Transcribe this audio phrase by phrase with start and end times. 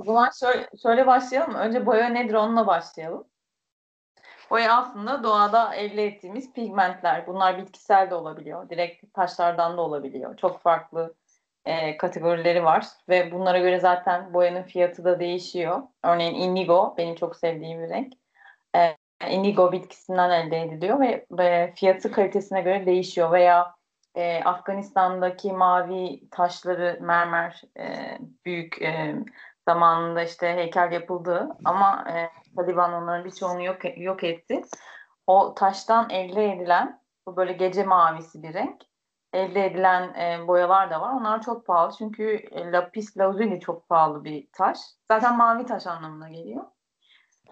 [0.00, 1.54] O zaman şöyle, şöyle başlayalım.
[1.54, 3.24] Önce boya nedir onunla başlayalım.
[4.50, 7.26] Boya aslında doğada elde ettiğimiz pigmentler.
[7.26, 8.70] Bunlar bitkisel de olabiliyor.
[8.70, 10.36] Direkt taşlardan da olabiliyor.
[10.36, 11.14] Çok farklı
[11.64, 15.82] e, kategorileri var ve bunlara göre zaten boyanın fiyatı da değişiyor.
[16.04, 18.12] Örneğin indigo benim çok sevdiğim bir renk.
[18.76, 18.96] E,
[19.30, 23.74] indigo bitkisinden elde ediliyor ve, ve fiyatı kalitesine göre değişiyor veya
[24.14, 29.14] e, Afganistan'daki mavi taşları mermer e, büyük e,
[29.68, 34.62] zamanında işte heykel yapıldı ama e, Taliban onların birçoğunu yok, yok etti.
[35.26, 38.82] O taştan elde edilen bu böyle gece mavisi bir renk
[39.32, 41.12] elde edilen e, boyalar da var.
[41.12, 44.78] Onlar çok pahalı çünkü e, lapis lazuli çok pahalı bir taş.
[45.10, 46.64] Zaten mavi taş anlamına geliyor.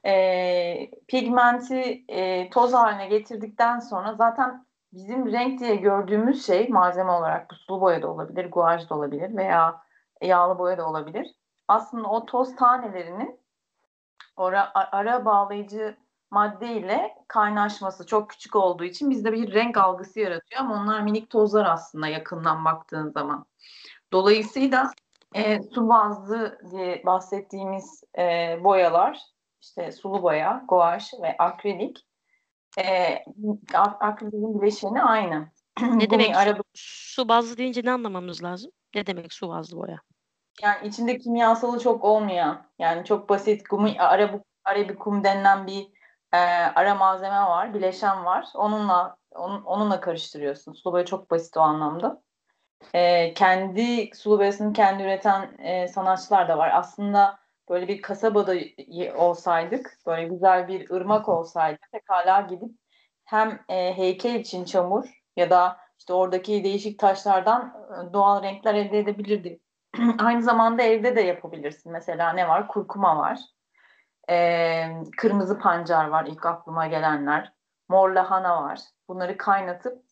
[0.07, 7.51] E, pigmenti e, toz haline getirdikten sonra zaten bizim renk diye gördüğümüz şey malzeme olarak
[7.51, 9.83] bu sulu boya da olabilir, guaj da olabilir veya
[10.23, 11.35] yağlı boya da olabilir.
[11.69, 13.41] Aslında o toz tanelerinin
[14.37, 15.97] ara, ara bağlayıcı
[16.31, 21.31] madde ile kaynaşması çok küçük olduğu için bizde bir renk algısı yaratıyor ama onlar minik
[21.31, 23.47] tozlar aslında yakından baktığın zaman.
[24.13, 24.91] Dolayısıyla
[25.35, 29.21] e, su bazlı diye bahsettiğimiz e, boyalar
[29.61, 32.07] işte sulu boya, guaj ve akrilik
[32.79, 33.19] e,
[34.01, 35.49] akriliğin bileşeni aynı.
[35.81, 36.63] Ne demek araba...
[36.75, 38.71] su bazlı deyince ne anlamamız lazım?
[38.95, 40.01] Ne demek su bazlı boya?
[40.63, 45.89] Yani içinde kimyasalı çok olmayan yani çok basit gumi arabu arabikum denilen bir
[46.33, 46.39] e,
[46.75, 48.47] ara malzeme var, bileşen var.
[48.55, 50.73] Onunla on, onunla karıştırıyorsun.
[50.73, 52.23] Sulu boya çok basit o anlamda.
[52.95, 56.71] E, kendi sulu boyasını kendi üreten e, sanatçılar da var.
[56.75, 57.39] Aslında
[57.71, 58.55] böyle bir kasabada
[59.17, 62.71] olsaydık, böyle güzel bir ırmak olsaydı pekala gidip
[63.25, 68.99] hem e, heykel için çamur ya da işte oradaki değişik taşlardan e, doğal renkler elde
[68.99, 69.61] edebilirdi.
[70.19, 71.93] Aynı zamanda evde de yapabilirsin.
[71.93, 72.69] Mesela ne var?
[72.69, 73.41] Kurkuma var.
[74.31, 74.87] E,
[75.17, 77.53] kırmızı pancar var ilk aklıma gelenler.
[77.89, 78.81] Mor lahana var.
[79.09, 80.03] Bunları kaynatıp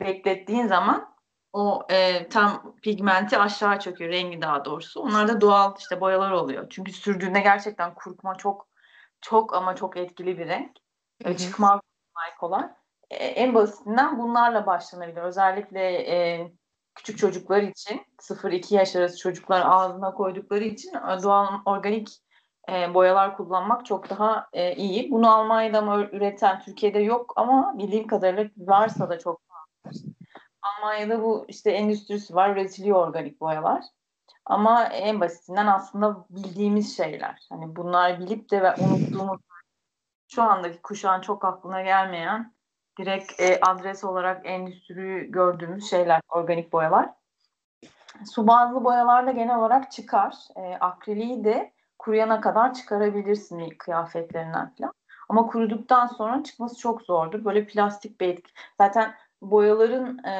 [0.00, 1.16] beklettiğin zaman
[1.52, 4.12] o e, tam pigmenti aşağı çöküyor.
[4.12, 5.00] Rengi daha doğrusu.
[5.00, 6.66] Onlar da doğal işte boyalar oluyor.
[6.70, 8.68] Çünkü sürdüğünde gerçekten kurkuma çok
[9.20, 10.76] çok ama çok etkili bir renk.
[11.22, 11.36] Hı-hı.
[11.36, 11.80] Çıkmaz
[12.40, 12.68] kolay.
[13.10, 15.22] E, en basitinden bunlarla başlanabilir.
[15.22, 15.80] Özellikle
[16.10, 16.50] e,
[16.96, 20.92] küçük çocuklar için 0-2 yaş arası çocuklar ağzına koydukları için
[21.22, 22.08] doğal organik
[22.72, 25.10] e, boyalar kullanmak çok daha e, iyi.
[25.10, 29.40] Bunu Almanya'da mı üreten Türkiye'de yok ama bildiğim kadarıyla varsa da çok
[29.84, 30.00] fazla.
[30.62, 33.84] Almanya'da bu işte endüstrisi var, üretiliyor organik boyalar.
[34.44, 37.46] Ama en basitinden aslında bildiğimiz şeyler.
[37.48, 39.40] Hani bunlar bilip de ve unuttuğumuz
[40.28, 42.55] şu andaki kuşağın çok aklına gelmeyen
[42.98, 47.10] direkt e, adres olarak endüstri gördüğümüz şeyler, organik boyalar.
[48.24, 50.34] Su bazlı boyalar da genel olarak çıkar.
[50.56, 54.92] E, akriliği de kuruyana kadar çıkarabilirsin kıyafetlerinden falan.
[55.28, 57.44] Ama kuruduktan sonra çıkması çok zordur.
[57.44, 58.52] Böyle plastik bir etki.
[58.78, 60.32] Zaten boyaların e,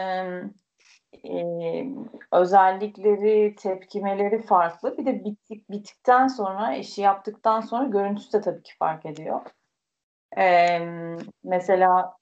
[1.24, 1.86] e,
[2.32, 4.98] özellikleri, tepkimeleri farklı.
[4.98, 9.40] Bir de bittik, bittikten sonra, işi yaptıktan sonra görüntüsü de tabii ki fark ediyor.
[10.38, 10.78] E,
[11.44, 12.15] mesela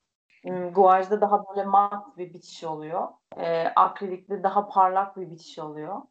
[0.75, 3.09] guajda daha böyle mat bir bitiş oluyor.
[3.37, 6.03] E, akrilikte daha parlak bir bitiş oluyor.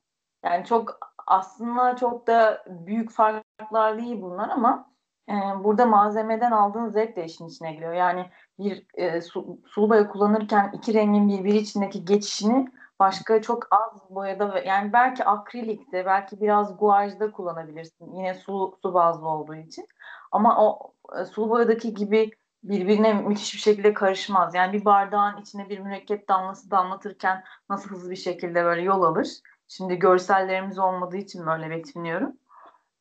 [0.45, 4.93] Yani çok aslında çok da büyük farklar değil bunlar ama
[5.29, 5.33] e,
[5.63, 7.93] burada malzemeden aldığın zevk de işin içine giriyor.
[7.93, 8.25] Yani
[8.59, 12.67] bir e, su, sulu boya kullanırken iki rengin birbiri içindeki geçişini
[12.99, 18.15] başka çok az boyada yani belki akrilikte belki biraz guajda kullanabilirsin.
[18.15, 19.87] Yine su, su bazlı olduğu için.
[20.31, 22.31] Ama o e, sulu boyadaki gibi
[22.63, 24.55] birbirine müthiş bir şekilde karışmaz.
[24.55, 29.27] Yani bir bardağın içine bir mürekkep damlası damlatırken nasıl hızlı bir şekilde böyle yol alır.
[29.67, 32.33] Şimdi görsellerimiz olmadığı için böyle betimliyorum.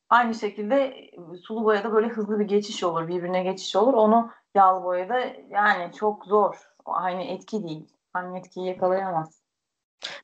[0.09, 3.93] Aynı şekilde e, sulu boyada böyle hızlı bir geçiş olur, birbirine geçiş olur.
[3.93, 5.19] Onu yağlı boyada
[5.49, 6.55] yani çok zor.
[6.85, 7.87] Aynı etki değil.
[8.13, 9.43] Aynı etkiyi yakalayamaz.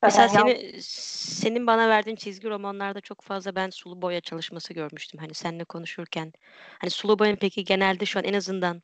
[0.02, 5.20] Mesela seni, senin bana verdiğin çizgi romanlarda çok fazla ben sulu boya çalışması görmüştüm.
[5.20, 6.32] Hani seninle konuşurken.
[6.78, 8.82] Hani sulu boyanın peki genelde şu an en azından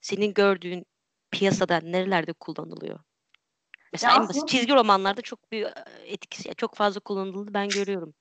[0.00, 0.86] senin gördüğün
[1.30, 2.98] piyasada nerelerde kullanılıyor?
[3.92, 5.68] Mesela ya en basit çizgi romanlarda çok bir
[6.04, 8.14] etkisi, çok fazla kullanıldı ben görüyorum.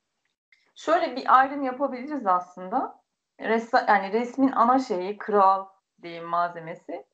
[0.75, 3.01] Şöyle bir ayrım yapabiliriz aslında.
[3.41, 5.65] Res, yani resmin ana şeyi kral
[6.01, 7.05] diyeyim malzemesi.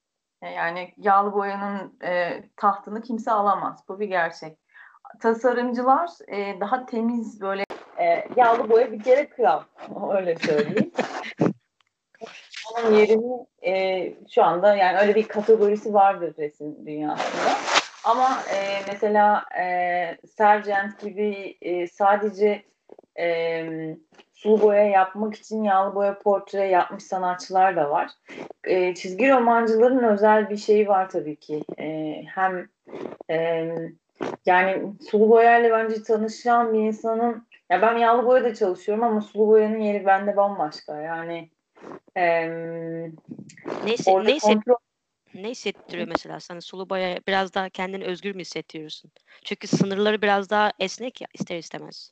[0.41, 3.83] E, yani yağlı boyanın e, tahtını kimse alamaz.
[3.87, 4.57] Bu bir gerçek.
[5.19, 7.65] Tasarımcılar e, daha temiz böyle
[7.97, 9.63] e, yağlı boya bir kere kral.
[10.15, 10.91] Öyle söyleyeyim.
[12.83, 17.51] Onun yerini e, şu anda yani öyle bir kategorisi vardır resim dünyasında.
[18.03, 18.57] Ama e,
[18.87, 22.63] mesela e, Sargent gibi e, sadece
[23.19, 23.65] e,
[24.33, 28.11] sulu boya yapmak için yağlı boya portre yapmış sanatçılar da var.
[28.63, 31.63] E, çizgi romancıların özel bir şeyi var tabii ki.
[31.79, 32.67] E, hem
[33.29, 33.69] e,
[34.45, 39.47] yani sulu boyayla bence tanışan bir insanın ya ben yağlı boya da çalışıyorum ama sulu
[39.47, 41.01] boyanın yeri bende bambaşka.
[41.01, 41.49] Yani
[42.17, 42.49] e,
[43.85, 44.39] neyse.
[44.41, 44.75] Kontrol
[45.35, 49.11] ne hissettiriyor mesela sana sulu boya biraz daha kendini özgür mü hissediyorsun?
[49.43, 52.11] Çünkü sınırları biraz daha esnek ya ister istemez.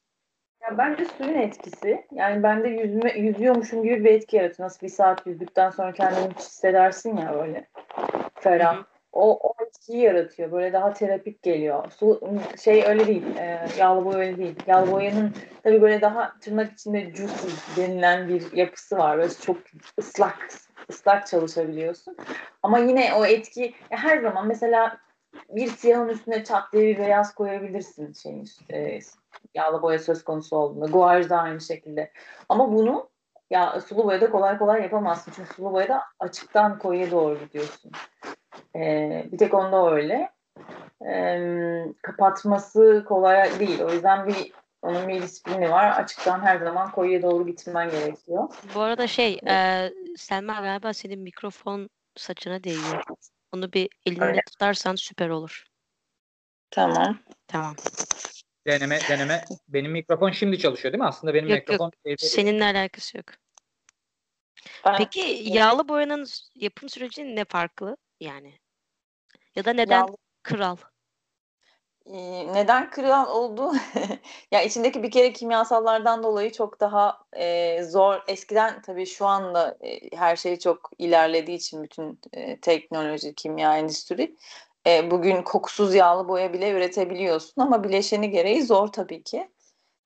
[0.61, 2.05] Ya bence suyun etkisi.
[2.11, 4.65] Yani bende yüzme, yüzüyormuşum gibi bir etki yaratıyor.
[4.65, 7.67] Nasıl bir saat yüzdükten sonra kendini hissedersin ya böyle.
[8.35, 8.75] Ferah.
[8.75, 8.90] Hı-hı.
[9.13, 10.51] O, o etkiyi yaratıyor.
[10.51, 11.91] Böyle daha terapik geliyor.
[11.91, 12.21] Su
[12.63, 13.37] şey öyle değil.
[13.37, 14.55] E, yağlı boya öyle değil.
[14.67, 17.47] Yağlı boyanın tabii böyle daha tırnak içinde juicy
[17.77, 19.17] denilen bir yapısı var.
[19.17, 19.57] Böyle çok
[19.99, 20.47] ıslak
[20.89, 22.17] ıslak çalışabiliyorsun.
[22.63, 24.97] Ama yine o etki her zaman mesela
[25.49, 28.99] bir siyahın üstüne çat diye bir beyaz koyabilirsin şeyin e,
[29.53, 30.85] yağlı boya söz konusu olduğunda.
[30.85, 32.11] Guaj da aynı şekilde.
[32.49, 33.09] Ama bunu
[33.49, 35.31] ya sulu boyada kolay kolay yapamazsın.
[35.35, 37.91] Çünkü sulu boyada açıktan koyuya doğru gidiyorsun.
[38.75, 40.31] Ee, bir tek onda öyle.
[41.07, 43.81] Ee, kapatması kolay değil.
[43.81, 45.99] O yüzden bir onun bir disiplini var.
[45.99, 48.49] Açıktan her zaman koyuya doğru gitmen gerekiyor.
[48.75, 53.03] Bu arada şey, e, Selma galiba senin mikrofon saçına değiyor.
[53.51, 54.41] Onu bir elinde Öyle.
[54.51, 55.65] tutarsan süper olur.
[56.71, 57.19] Tamam.
[57.47, 57.75] Tamam.
[58.67, 59.45] Deneme deneme.
[59.67, 61.07] Benim mikrofon şimdi çalışıyor değil mi?
[61.07, 62.19] Aslında benim yok, mikrofon yok.
[62.19, 63.25] Seninle alakası yok.
[64.85, 68.53] Ben, Peki yağlı boyanın yapım süreci ne farklı yani?
[69.55, 70.17] Ya da neden yağlı...
[70.43, 70.77] kral?
[72.53, 73.71] neden kral oldu?
[74.51, 78.23] ya içindeki bir kere kimyasallardan dolayı çok daha e, zor.
[78.27, 84.35] Eskiden tabii şu anda e, her şey çok ilerlediği için bütün e, teknoloji, kimya, endüstri
[84.87, 89.51] e, bugün kokusuz yağlı boya bile üretebiliyorsun ama bileşeni gereği zor tabii ki.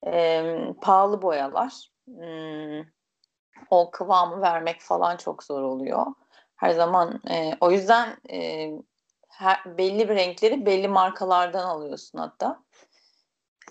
[0.06, 0.42] E,
[0.80, 1.90] pahalı boyalar.
[2.06, 2.80] Hmm,
[3.70, 6.06] o kıvamı vermek falan çok zor oluyor.
[6.56, 8.70] Her zaman e, o yüzden e,
[9.28, 12.62] her, belli bir renkleri belli markalardan alıyorsun hatta.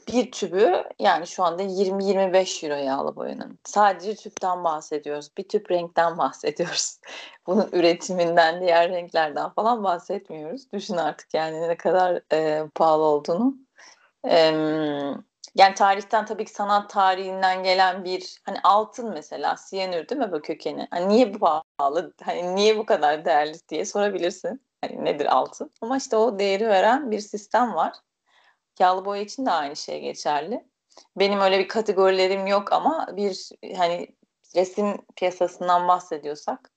[0.07, 3.59] Bir tübü yani şu anda 20-25 euro yağlı boyanın.
[3.63, 5.29] Sadece tüpten bahsediyoruz.
[5.37, 6.99] Bir tüp renkten bahsediyoruz.
[7.47, 10.71] Bunun üretiminden, diğer renklerden falan bahsetmiyoruz.
[10.73, 13.55] Düşün artık yani ne kadar e, pahalı olduğunu.
[14.29, 14.53] E,
[15.55, 20.41] yani tarihten tabii ki sanat tarihinden gelen bir hani altın mesela siyanür değil mi bu
[20.41, 20.87] kökeni?
[20.91, 21.39] Hani niye bu
[21.77, 22.13] pahalı?
[22.23, 24.61] Hani niye bu kadar değerli diye sorabilirsin.
[24.81, 25.71] Hani nedir altın?
[25.81, 27.93] Ama işte o değeri veren bir sistem var.
[28.79, 30.65] Yağlı boya için de aynı şey geçerli.
[31.15, 34.07] Benim öyle bir kategorilerim yok ama bir hani
[34.55, 36.71] resim piyasasından bahsediyorsak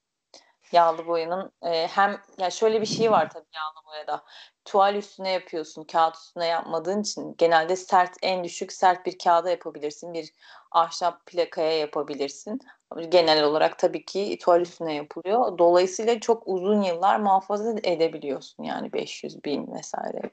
[0.73, 4.25] yağlı boyanın e, hem ya şöyle bir şey var tabii yağlı boyada.
[4.65, 10.15] Tuval üstüne yapıyorsun, kağıt üstüne yapmadığın için genelde sert en düşük sert bir kağıda yapabilirsin.
[10.15, 10.33] Bir
[10.71, 12.61] ahşap plakaya yapabilirsin.
[13.09, 15.59] Genel olarak tabii ki tuval üstüne yapılıyor.
[15.59, 20.31] Dolayısıyla çok uzun yıllar muhafaza edebiliyorsun yani 500 bin vesaire.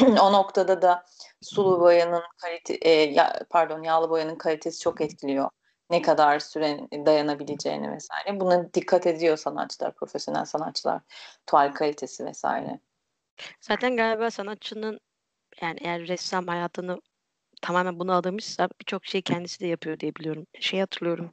[0.20, 1.04] o noktada da
[1.42, 5.50] sulu boyanın kalite e, ya, pardon yağlı boyanın kalitesi çok etkiliyor.
[5.90, 8.40] Ne kadar süre dayanabileceğini vesaire.
[8.40, 11.00] Buna dikkat ediyor sanatçılar, profesyonel sanatçılar.
[11.46, 12.80] Tuval kalitesi vesaire.
[13.60, 15.00] Zaten galiba sanatçının
[15.62, 17.00] yani eğer ressam hayatını
[17.62, 20.46] tamamen bunu adamışsa birçok şey kendisi de yapıyor diye biliyorum.
[20.60, 21.30] Şey hatırlıyorum.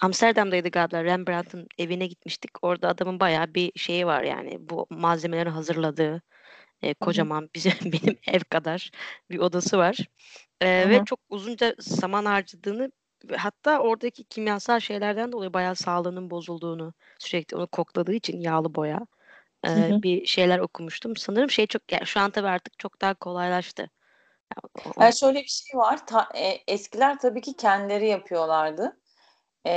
[0.00, 2.50] Amsterdam'daydı galiba Rembrandt'ın evine gitmiştik.
[2.62, 6.22] Orada adamın bayağı bir şeyi var yani bu malzemeleri hazırladığı
[6.82, 8.90] e, kocaman bizim benim ev kadar
[9.30, 9.98] bir odası var.
[10.60, 12.92] E, ve çok uzunca zaman harcadığını
[13.36, 19.00] hatta oradaki kimyasal şeylerden dolayı bayağı sağlığının bozulduğunu sürekli onu kokladığı için yağlı boya
[19.66, 21.16] e, bir şeyler okumuştum.
[21.16, 23.90] Sanırım şey çok yani şu an tabii artık çok daha kolaylaştı.
[25.00, 26.06] Yani şöyle bir şey var.
[26.06, 28.96] Ta, e, eskiler tabii ki kendileri yapıyorlardı.
[29.64, 29.72] E,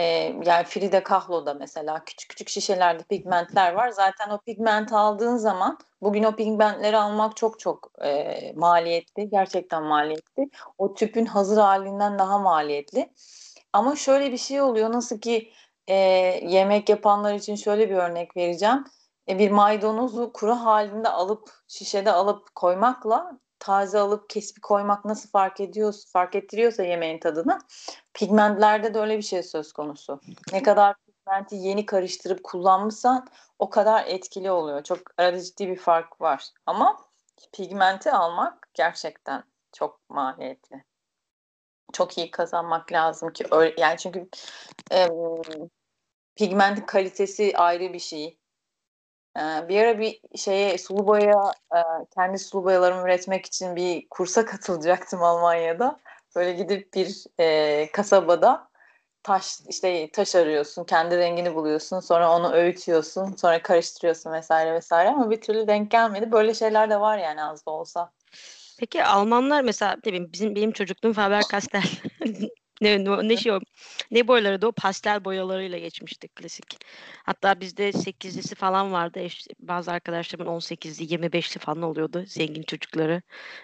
[0.45, 3.89] yani Frida Kahlo'da mesela küçük küçük şişelerde pigmentler var.
[3.89, 9.29] Zaten o pigment aldığın zaman bugün o pigmentleri almak çok çok e, maliyetli.
[9.29, 10.49] Gerçekten maliyetli.
[10.77, 13.13] O tüpün hazır halinden daha maliyetli.
[13.73, 14.91] Ama şöyle bir şey oluyor.
[14.91, 15.51] Nasıl ki
[15.87, 15.95] e,
[16.43, 18.83] yemek yapanlar için şöyle bir örnek vereceğim.
[19.29, 25.59] E, bir maydanozu kuru halinde alıp şişede alıp koymakla taze alıp kesip koymak nasıl fark
[25.59, 27.59] ediyor, fark ettiriyorsa yemeğin tadını
[28.13, 30.21] pigmentlerde de öyle bir şey söz konusu.
[30.53, 33.27] Ne kadar pigmenti yeni karıştırıp kullanmışsan
[33.59, 34.83] o kadar etkili oluyor.
[34.83, 36.49] Çok arada ciddi bir fark var.
[36.65, 36.97] Ama
[37.53, 40.83] pigmenti almak gerçekten çok maliyetli.
[41.93, 44.29] Çok iyi kazanmak lazım ki öyle yani çünkü
[44.91, 45.07] e,
[46.35, 48.40] pigmentin kalitesi ayrı bir şey.
[49.37, 51.79] Ee, bir ara bir şeye sulu boya e,
[52.15, 55.99] kendi sulu boyalarımı üretmek için bir kursa katılacaktım Almanya'da.
[56.35, 58.67] Böyle gidip bir e, kasabada
[59.23, 65.31] taş işte taş arıyorsun, kendi rengini buluyorsun, sonra onu öğütüyorsun, sonra karıştırıyorsun vesaire vesaire ama
[65.31, 66.31] bir türlü denk gelmedi.
[66.31, 68.11] Böyle şeyler de var yani az da olsa.
[68.79, 71.83] Peki Almanlar mesela ne bizim benim çocukluğum Faber Castell
[72.81, 73.59] ne, ne, şey o
[74.11, 76.77] ne boyaları da o pastel boyalarıyla geçmişti klasik.
[77.23, 79.19] Hatta bizde 8'lisi falan vardı.
[79.19, 83.21] İşte bazı arkadaşlarımın 18'li 25'li falan oluyordu zengin çocukları.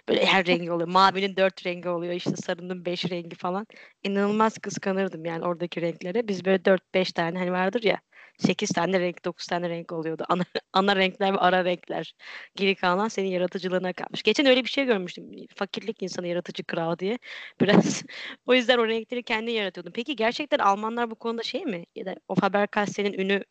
[0.09, 0.89] Böyle her rengi oluyor.
[0.89, 2.13] Mavinin 4 rengi oluyor.
[2.13, 3.67] işte sarının 5 rengi falan.
[4.03, 6.27] İnanılmaz kıskanırdım yani oradaki renklere.
[6.27, 8.00] Biz böyle 4-5 tane hani vardır ya
[8.38, 10.25] 8 tane renk, 9 tane renk oluyordu.
[10.29, 12.15] Ana, ana renkler ve ara renkler.
[12.56, 14.24] Geri kalan senin yaratıcılığına kalmış.
[14.24, 15.32] Geçen öyle bir şey görmüştüm.
[15.56, 17.20] Fakirlik insanı yaratıcı kral diye.
[17.62, 18.03] Biraz
[18.46, 19.94] o yüzden o renkleri kendi yaratıyordum.
[19.94, 21.86] Peki gerçekten Almanlar bu konuda şey mi?
[21.96, 23.44] Ya da o Faber-Castell'in ünü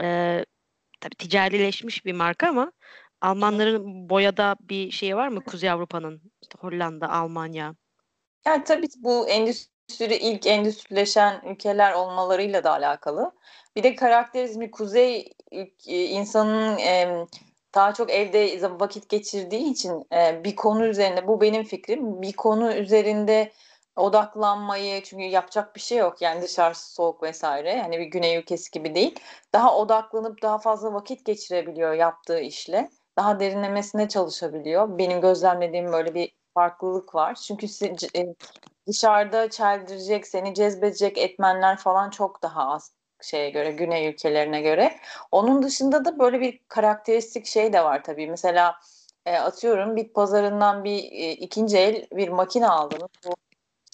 [0.00, 0.44] e,
[1.00, 2.72] tabii ticarileşmiş bir marka ama
[3.20, 5.44] Almanların boyada bir şey var mı?
[5.44, 7.74] Kuzey Avrupa'nın işte Hollanda, Almanya.
[8.46, 13.32] Yani tabii bu endüstri ilk endüstrileşen ülkeler olmalarıyla da alakalı.
[13.76, 15.32] Bir de karakterizmi kuzey
[15.86, 17.26] insanın e,
[17.74, 22.22] daha çok evde vakit geçirdiği için e, bir konu üzerinde bu benim fikrim.
[22.22, 23.52] Bir konu üzerinde
[23.96, 28.94] odaklanmayı çünkü yapacak bir şey yok yani dışarısı soğuk vesaire yani bir güney ülkesi gibi
[28.94, 29.20] değil
[29.52, 36.32] daha odaklanıp daha fazla vakit geçirebiliyor yaptığı işle daha derinlemesine çalışabiliyor benim gözlemlediğim böyle bir
[36.54, 37.68] farklılık var çünkü
[38.86, 44.96] dışarıda çeldirecek seni cezbedecek etmenler falan çok daha az şeye göre güney ülkelerine göre
[45.30, 48.76] onun dışında da böyle bir karakteristik şey de var tabii mesela
[49.26, 53.34] e, atıyorum bit pazarından bir e, ikinci el bir makine aldınız bu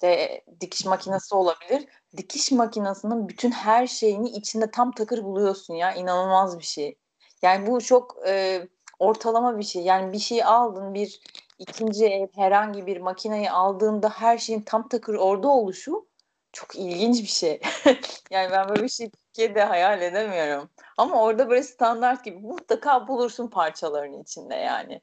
[0.03, 1.85] işte dikiş makinesi olabilir.
[2.17, 5.93] Dikiş makinesinin bütün her şeyini içinde tam takır buluyorsun ya.
[5.93, 6.95] inanılmaz bir şey.
[7.41, 8.67] Yani bu çok e,
[8.99, 9.83] ortalama bir şey.
[9.83, 11.21] Yani bir şey aldın bir
[11.59, 16.09] ikinci el herhangi bir makineyi aldığında her şeyin tam takır orada oluşu
[16.53, 17.61] çok ilginç bir şey.
[18.31, 20.69] yani ben böyle bir şey Türkiye'de hayal edemiyorum.
[20.97, 25.01] Ama orada böyle standart gibi mutlaka bulursun parçaların içinde yani.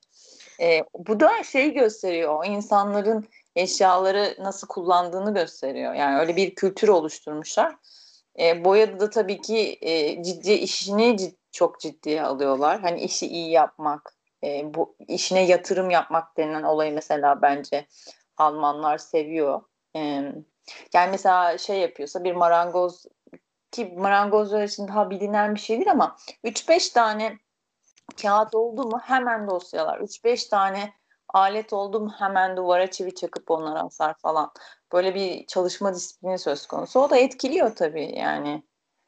[0.61, 2.47] E, bu da şey gösteriyor.
[2.47, 5.95] İnsanların eşyaları nasıl kullandığını gösteriyor.
[5.95, 7.77] Yani öyle bir kültür oluşturmuşlar.
[8.39, 12.81] E, boyada da tabii ki e, ciddi işini cid, çok ciddiye alıyorlar.
[12.81, 17.87] Hani işi iyi yapmak, e, bu işine yatırım yapmak denilen olayı mesela bence
[18.37, 19.63] Almanlar seviyor.
[19.97, 20.01] E,
[20.95, 23.07] yani mesela şey yapıyorsa bir marangoz
[23.71, 27.39] ki marangozlar için daha bilinen bir şeydir ama 3-5 tane
[28.23, 30.01] kağıt oldu mu hemen dosyalar.
[30.01, 30.93] 3-5 tane
[31.29, 34.53] alet oldum hemen duvara çivi çakıp onlara asar falan.
[34.93, 37.01] Böyle bir çalışma disiplini söz konusu.
[37.01, 38.63] O da etkiliyor tabii yani.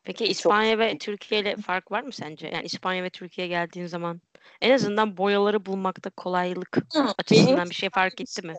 [0.04, 0.80] Peki İspanya Çok...
[0.80, 2.49] ve Türkiye ile fark var mı sence?
[2.49, 4.20] Yani İspanya ve Türkiye geldiğin zaman
[4.61, 7.71] en azından boyaları bulmakta kolaylık Hı, açısından benim...
[7.71, 8.55] bir şey fark etti mi?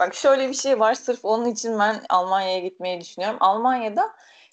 [0.00, 0.94] Bak şöyle bir şey var.
[0.94, 3.36] Sırf onun için ben Almanya'ya gitmeyi düşünüyorum.
[3.40, 4.12] Almanya'da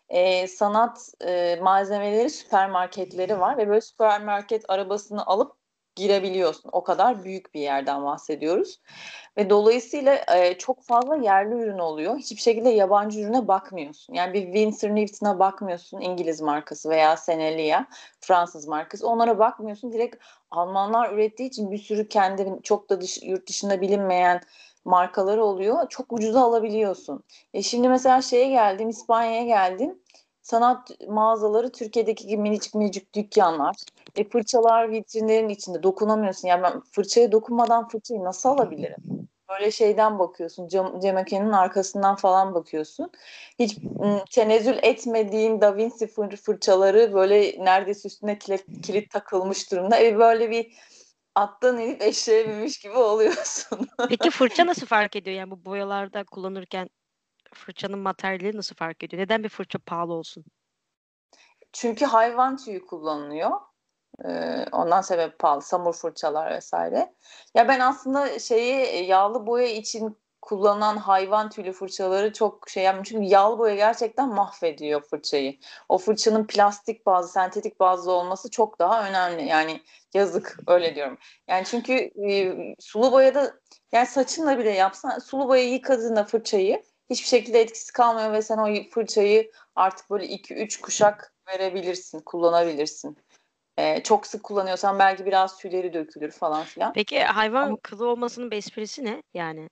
[0.10, 5.59] e, sanat e, malzemeleri süpermarketleri var ve böyle süpermarket arabasını alıp
[6.00, 6.70] girebiliyorsun.
[6.74, 8.80] O kadar büyük bir yerden bahsediyoruz.
[9.38, 12.18] Ve dolayısıyla e, çok fazla yerli ürün oluyor.
[12.18, 14.14] Hiçbir şekilde yabancı ürüne bakmıyorsun.
[14.14, 17.86] Yani bir Winsor Newton'a bakmıyorsun İngiliz markası veya Senelia
[18.20, 19.08] Fransız markası.
[19.08, 19.92] Onlara bakmıyorsun.
[19.92, 20.16] Direkt
[20.52, 24.42] Almanlar ürettiği için bir sürü kendi çok da dış, yurt dışında bilinmeyen
[24.86, 25.90] markaları oluyor.
[25.90, 27.24] Çok ucuza alabiliyorsun.
[27.54, 30.00] E şimdi mesela şeye geldim, İspanya'ya geldim
[30.50, 33.76] sanat mağazaları Türkiye'deki gibi minicik minicik dükkanlar.
[34.16, 36.48] E, fırçalar vitrinlerin içinde dokunamıyorsun.
[36.48, 38.98] Yani ben fırçaya dokunmadan fırçayı nasıl alabilirim?
[39.50, 40.68] Böyle şeyden bakıyorsun.
[40.68, 43.12] Cam, cam arkasından falan bakıyorsun.
[43.60, 43.78] Hiç
[44.32, 50.00] tenezzül etmediğin Da Vinci fır, fırçaları böyle neredeyse üstüne kilit, kilit takılmış durumda.
[50.00, 50.74] E, böyle bir
[51.36, 53.88] attan inip eşeğe binmiş gibi oluyorsun.
[54.10, 55.36] Peki fırça nasıl fark ediyor?
[55.36, 56.90] Yani bu boyalarda kullanırken
[57.54, 59.22] fırçanın materyali nasıl fark ediyor?
[59.22, 60.46] Neden bir fırça pahalı olsun?
[61.74, 63.52] Çünkü hayvan tüyü kullanılıyor.
[64.26, 65.62] Ee, ondan sebep pahalı.
[65.62, 67.14] Samur fırçalar vesaire.
[67.56, 73.10] Ya ben aslında şeyi yağlı boya için kullanılan hayvan tüylü fırçaları çok şey yapmıyorum.
[73.10, 75.58] Çünkü yağlı boya gerçekten mahvediyor fırçayı.
[75.90, 79.46] O fırçanın plastik bazı, sentetik bazlı olması çok daha önemli.
[79.46, 79.82] Yani
[80.14, 81.18] yazık öyle diyorum.
[81.48, 81.94] Yani çünkü
[82.30, 83.54] e, sulu boyada
[83.92, 88.90] yani saçınla bile yapsan sulu boya yıkadığında fırçayı hiçbir şekilde etkisi kalmıyor ve sen o
[88.90, 93.18] fırçayı artık böyle 2-3 kuşak verebilirsin, kullanabilirsin.
[93.78, 96.94] Ee, çok sık kullanıyorsan belki biraz tüyleri dökülür falan filan.
[96.94, 97.78] Peki hayvan Ama...
[97.84, 99.70] kılı olmasının bir esprisi ne yani?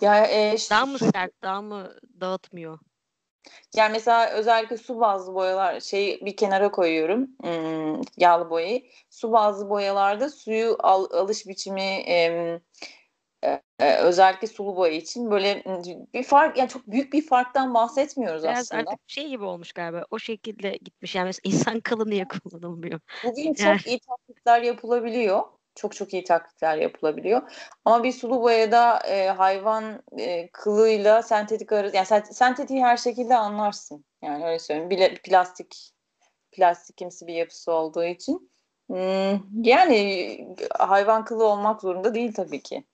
[0.00, 2.78] Ya e, işte, daha mı sert, daha mı dağıtmıyor?
[3.74, 8.82] Yani mesela özellikle su bazlı boyalar şey bir kenara koyuyorum hmm, yağlı boyayı.
[9.10, 12.60] Su bazlı boyalarda suyu al, alış biçimi e,
[13.44, 15.62] e, Ee, özellikle sulu boya için böyle
[16.14, 18.80] bir fark yani çok büyük bir farktan bahsetmiyoruz Biraz aslında.
[18.90, 20.04] artık şey gibi olmuş galiba.
[20.10, 21.14] O şekilde gitmiş.
[21.14, 23.00] Yani mesela insan kılı niye kullanılmıyor?
[23.24, 25.42] Bugün Yani- çok iyi taklitler yapılabiliyor.
[25.74, 27.52] Çok çok iyi taklitler yapılabiliyor.
[27.84, 33.36] Ama bir sulu boyada e, hayvan e, kılıyla sentetik arası yani sen- sentetiği her şekilde
[33.36, 34.04] anlarsın.
[34.22, 34.90] Yani öyle söyleyeyim.
[34.90, 35.90] Bile, plastik
[36.52, 38.50] plastikimsi bir yapısı olduğu için.
[39.62, 40.38] Yani
[40.78, 42.84] hayvan kılı olmak zorunda değil tabii ki.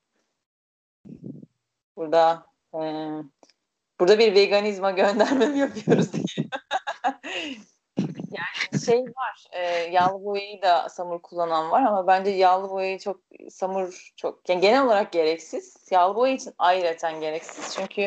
[2.00, 2.80] Burada e,
[4.00, 6.25] burada bir veganizma gönderme mi yapıyoruz diye.
[8.30, 9.47] yani şey var.
[9.52, 14.61] E, yağlı boyayı da samur kullanan var ama bence yağlı boyayı çok samur çok yani
[14.61, 15.76] genel olarak gereksiz.
[15.90, 17.75] Yağlı boya için ayrıca gereksiz.
[17.75, 18.02] Çünkü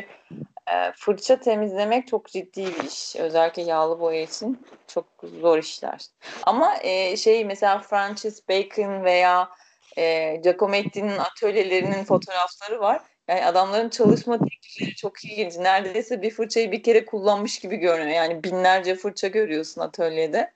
[0.73, 3.15] e, fırça temizlemek çok ciddi bir iş.
[3.15, 5.05] Özellikle yağlı boya için çok
[5.41, 6.05] zor işler.
[6.43, 9.49] Ama e, şey mesela Francis Bacon veya
[9.97, 13.01] e, Giacometti'nin atölyelerinin fotoğrafları var.
[13.27, 15.57] Yani adamların çalışma teknikleri çok ilginç.
[15.57, 18.15] Neredeyse bir fırçayı bir kere kullanmış gibi görünüyor.
[18.15, 20.53] Yani binlerce fırça görüyorsun atölyede.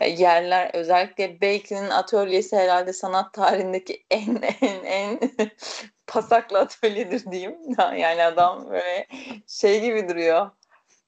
[0.00, 5.20] E, yerler özellikle Bacon'ın atölyesi herhalde sanat tarihindeki en en en
[6.06, 7.56] pasaklı atölyedir diyeyim.
[7.78, 9.06] Yani adam böyle
[9.46, 10.50] şey gibi duruyor.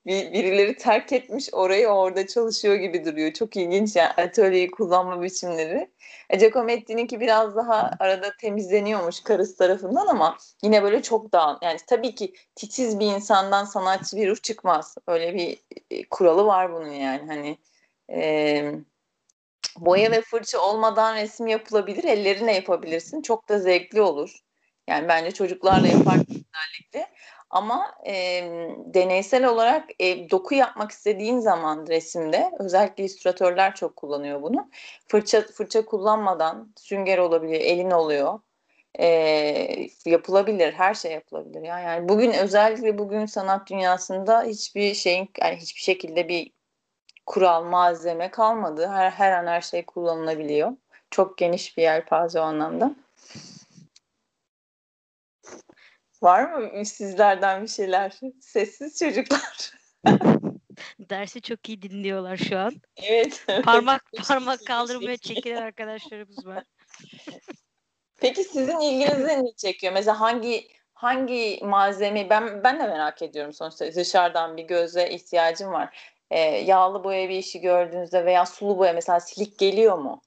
[0.07, 3.33] Bir, birileri terk etmiş orayı orada çalışıyor gibi duruyor.
[3.33, 5.91] Çok ilginç yani atölyeyi kullanma biçimleri.
[6.31, 11.59] E, Giacometti'ninki biraz daha arada temizleniyormuş karısı tarafından ama yine böyle çok dağın.
[11.63, 14.97] Yani tabii ki titiz bir insandan sanatçı bir ruh çıkmaz.
[15.07, 15.59] Öyle bir
[15.91, 17.27] e, kuralı var bunun yani.
[17.27, 17.59] Hani
[18.13, 18.73] e,
[19.79, 22.05] boya ve fırça olmadan resim yapılabilir.
[22.05, 23.23] Ellerinle yapabilirsin.
[23.23, 24.41] Çok da zevkli olur.
[24.89, 27.15] Yani bence çocuklarla yaparken özellikle.
[27.51, 28.15] Ama e,
[28.85, 34.71] deneysel olarak e, doku yapmak istediğin zaman resimde özellikle illüstratörler çok kullanıyor bunu.
[35.09, 38.41] Fırça fırça kullanmadan sünger olabilir, elin oluyor.
[38.99, 39.07] E,
[40.07, 41.63] yapılabilir, her şey yapılabilir.
[41.63, 46.53] Yani, yani bugün özellikle bugün sanat dünyasında hiçbir şeyin yani hiçbir şekilde bir
[47.27, 48.89] kural, malzeme kalmadı.
[48.89, 50.73] Her her an her şey kullanılabiliyor.
[51.11, 52.95] Çok geniş bir yelpaze o anlamda.
[56.23, 58.21] Var mı sizlerden bir şeyler?
[58.41, 59.73] Sessiz çocuklar.
[60.99, 62.73] Dersi çok iyi dinliyorlar şu an.
[62.97, 63.47] Evet.
[63.65, 66.65] Parmak parmak kaldırmaya çekilen arkadaşlarımız var.
[68.17, 69.93] Peki sizin ilginizi ne çekiyor?
[69.93, 76.15] Mesela hangi hangi malzeme ben ben de merak ediyorum sonuçta dışarıdan bir göze ihtiyacım var.
[76.31, 80.23] Ee, yağlı boya bir işi gördüğünüzde veya sulu boya mesela silik geliyor mu?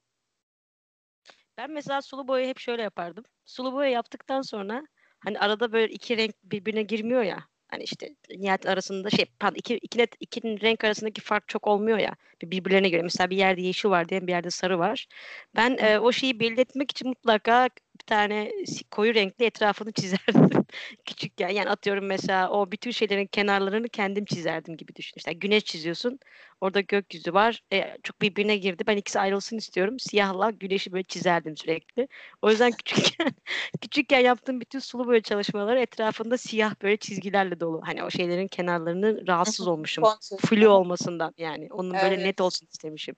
[1.58, 3.24] Ben mesela sulu boya hep şöyle yapardım.
[3.46, 4.84] Sulu boya yaptıktan sonra
[5.24, 7.46] hani arada böyle iki renk birbirine girmiyor ya.
[7.68, 11.98] Hani işte nihayet arasında şey pardon iki, iki, net, iki renk arasındaki fark çok olmuyor
[11.98, 12.16] ya.
[12.42, 13.02] Bir- Birbirlerine göre.
[13.02, 15.08] Mesela bir yerde yeşil var diye bir yerde sarı var.
[15.56, 18.52] Ben e, o şeyi belli etmek için mutlaka bir tane
[18.92, 20.66] koyu renkli etrafını çizerdim
[21.06, 21.50] küçükken.
[21.50, 25.14] Yani atıyorum mesela o bütün şeylerin kenarlarını kendim çizerdim gibi düşün.
[25.18, 26.20] İşte güneş çiziyorsun.
[26.62, 27.64] Orada gökyüzü var.
[27.74, 28.84] E, çok birbirine girdi.
[28.88, 30.00] Ben ikisi ayrılsın istiyorum.
[30.00, 32.08] Siyahla güneşi böyle çizerdim sürekli.
[32.42, 33.34] O yüzden küçükken
[33.82, 37.82] küçükken yaptığım bütün sulu boya çalışmaları etrafında siyah böyle çizgilerle dolu.
[37.86, 40.04] Hani o şeylerin kenarlarını rahatsız olmuşum.
[40.46, 41.68] Flu olmasından yani.
[41.72, 42.26] Onun böyle Evet.
[42.26, 43.16] net olsun istemişim.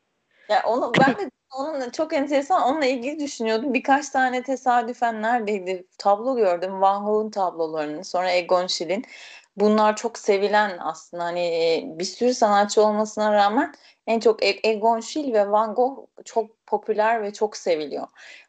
[0.49, 3.73] Ya onu ben de onunla çok enteresan onunla ilgili düşünüyordum.
[3.73, 5.88] Birkaç tane tesadüfen neredeydi?
[5.97, 6.81] Tablo gördüm.
[6.81, 8.05] Van Gogh'un tablolarını.
[8.05, 9.05] Sonra Egon Schiele'in.
[9.58, 13.73] Bunlar çok sevilen aslında hani e, bir sürü sanatçı olmasına rağmen
[14.08, 18.08] en çok E- Egon Schiele ve Van Gogh çok popüler ve çok seviliyor.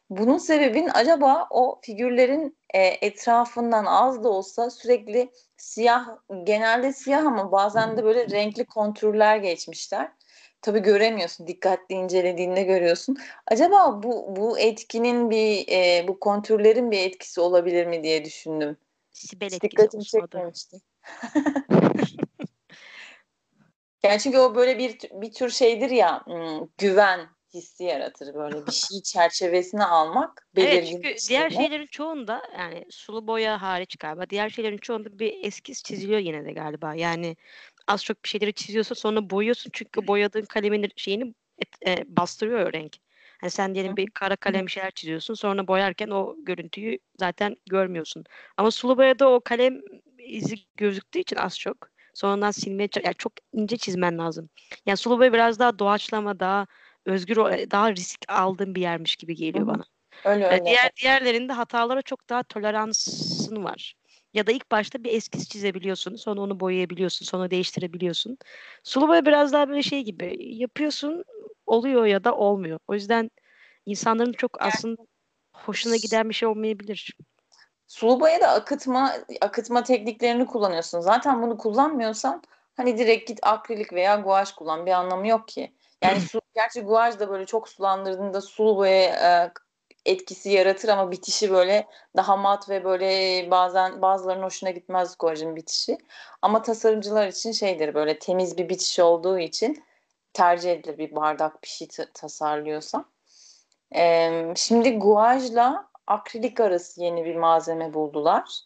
[0.09, 6.07] Bunun sebebin acaba o figürlerin e, etrafından az da olsa sürekli siyah,
[6.43, 10.11] genelde siyah ama bazen de böyle renkli kontürler geçmişler.
[10.67, 11.47] Tabii göremiyorsun.
[11.47, 13.17] Dikkatli incelediğinde görüyorsun.
[13.47, 18.77] Acaba bu bu etkinin bir e, bu kontürlerin bir etkisi olabilir mi diye düşündüm.
[19.11, 20.77] Sibel etkisi dikkatimi çekmemişti.
[24.03, 26.25] Yani çünkü o böyle bir bir tür şeydir ya
[26.77, 27.19] güven
[27.53, 31.63] hissi yaratır böyle bir şey çerçevesine almak Evet belirgin çünkü bir diğer şeyle.
[31.63, 36.51] şeylerin çoğunda yani sulu boya hariç galiba diğer şeylerin çoğunda bir eskiz çiziliyor yine de
[36.51, 36.95] galiba.
[36.95, 37.35] Yani
[37.87, 42.73] az çok bir şeyleri çiziyorsun sonra boyuyorsun çünkü boyadığın kalemin şeyini et- e, bastırıyor o
[42.73, 42.95] renk.
[43.41, 48.23] Hani sen diyelim bir kara kalem bir şeyler çiziyorsun sonra boyarken o görüntüyü zaten görmüyorsun.
[48.57, 49.81] Ama sulu boyada o kalem
[50.19, 51.77] izi gözüktüğü için az çok
[52.13, 54.49] sonradan silmeye yani çok ince çizmen lazım.
[54.85, 56.67] Yani sulu boya biraz daha doğaçlama daha
[57.05, 59.83] özgür o- daha risk aldığın bir yermiş gibi geliyor bana.
[60.25, 60.65] Öyle E, öyle.
[60.65, 63.95] Diğer diğerlerinde hatalara çok daha toleransın var.
[64.33, 68.37] Ya da ilk başta bir eskiz çizebiliyorsun, sonra onu boyayabiliyorsun, sonra değiştirebiliyorsun.
[68.83, 71.23] Sulu boya biraz daha böyle şey gibi yapıyorsun,
[71.65, 72.79] oluyor ya da olmuyor.
[72.87, 73.31] O yüzden
[73.85, 75.01] insanların çok aslında
[75.53, 77.17] hoşuna giden bir şey olmayabilir.
[77.87, 80.99] sulu boyada akıtma akıtma tekniklerini kullanıyorsun.
[80.99, 82.43] Zaten bunu kullanmıyorsan
[82.77, 84.85] hani direkt git akrilik veya guaj kullan.
[84.85, 85.73] Bir anlamı yok ki.
[86.01, 89.51] Yani su, gerçi guaj da böyle çok sulandırdığında sulu boya e,
[90.07, 93.07] etkisi yaratır ama bitişi böyle daha mat ve böyle
[93.51, 95.97] bazen bazılarının hoşuna gitmez guajın bitişi.
[96.41, 99.83] Ama tasarımcılar için şeydir böyle temiz bir bitiş olduğu için
[100.33, 103.05] tercih edilir bir bardak bir şey tasarlıyorsa.
[103.95, 108.61] Ee, şimdi guajla akrilik arası yeni bir malzeme buldular.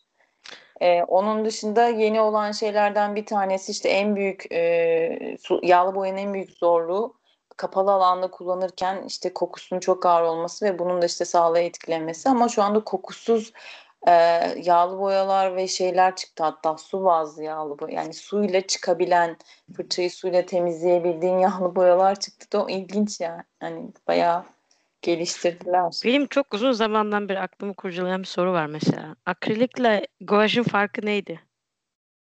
[0.82, 6.18] Ee, onun dışında yeni olan şeylerden bir tanesi işte en büyük e, su, yağlı boyanın
[6.18, 7.21] en büyük zorluğu
[7.58, 12.50] kapalı alanda kullanırken işte kokusunun çok ağır olması ve bunun da işte sağlığa etkilemesi ama
[12.50, 13.54] şu anda kokusuz
[14.08, 14.12] e,
[14.64, 19.38] yağlı boyalar ve şeyler çıktı hatta su bazlı yağlı boya yani suyla çıkabilen
[19.76, 24.46] fırçayı suyla temizleyebildiğin yağlı boyalar çıktı da o ilginç yani hani bayağı
[25.02, 26.02] geliştirdiler.
[26.06, 29.16] Benim çok uzun zamandan beri aklımı kurcalayan bir soru var mesela.
[29.26, 31.42] Akrilikle guajın farkı neydi?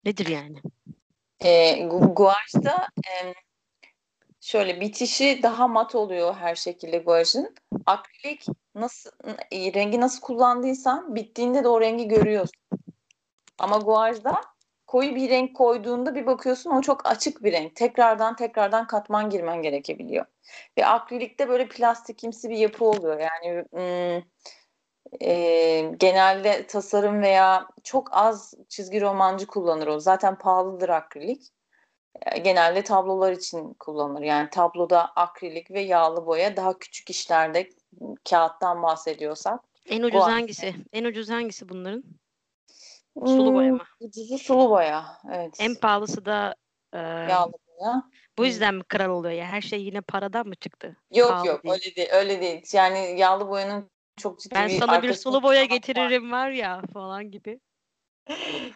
[0.04, 0.56] Nedir yani?
[1.40, 3.34] E, gu guajda e,
[4.40, 7.54] şöyle bitişi daha mat oluyor her şekilde guajın.
[7.86, 9.10] Akrilik nasıl
[9.52, 12.60] rengi nasıl kullandıysan bittiğinde de o rengi görüyorsun.
[13.58, 14.40] Ama guajda
[14.86, 17.76] koyu bir renk koyduğunda bir bakıyorsun o çok açık bir renk.
[17.76, 20.26] Tekrardan tekrardan katman girmen gerekebiliyor.
[20.78, 23.20] Ve akrilikte böyle plastikimsi bir yapı oluyor.
[23.20, 24.24] Yani ım,
[25.20, 30.00] e, genelde tasarım veya çok az çizgi romancı kullanır o.
[30.00, 31.42] Zaten pahalıdır akrilik.
[32.26, 34.22] E, genelde tablolar için kullanılır.
[34.22, 37.70] Yani tabloda akrilik ve yağlı boya daha küçük işlerde
[38.30, 39.60] kağıttan bahsediyorsak.
[39.86, 40.74] En ucuz hangisi?
[40.92, 42.04] En ucuz hangisi bunların?
[43.26, 43.84] Sulu boya mı?
[44.00, 45.04] Ucuzu sulu boya.
[45.32, 45.56] Evet.
[45.60, 46.54] En pahalısı da
[46.92, 48.02] e, yağlı boya.
[48.38, 49.46] Bu yüzden mi kral oluyor ya?
[49.46, 50.96] Her şey yine paradan mı çıktı?
[51.10, 51.74] Yok Pahalı yok değil.
[51.74, 52.08] öyle değil.
[52.12, 52.62] Öyle değil.
[52.72, 56.46] Yani yağlı boyanın çok ciddi ben bir sana bir sulu boya getiririm var.
[56.46, 57.60] var ya falan gibi.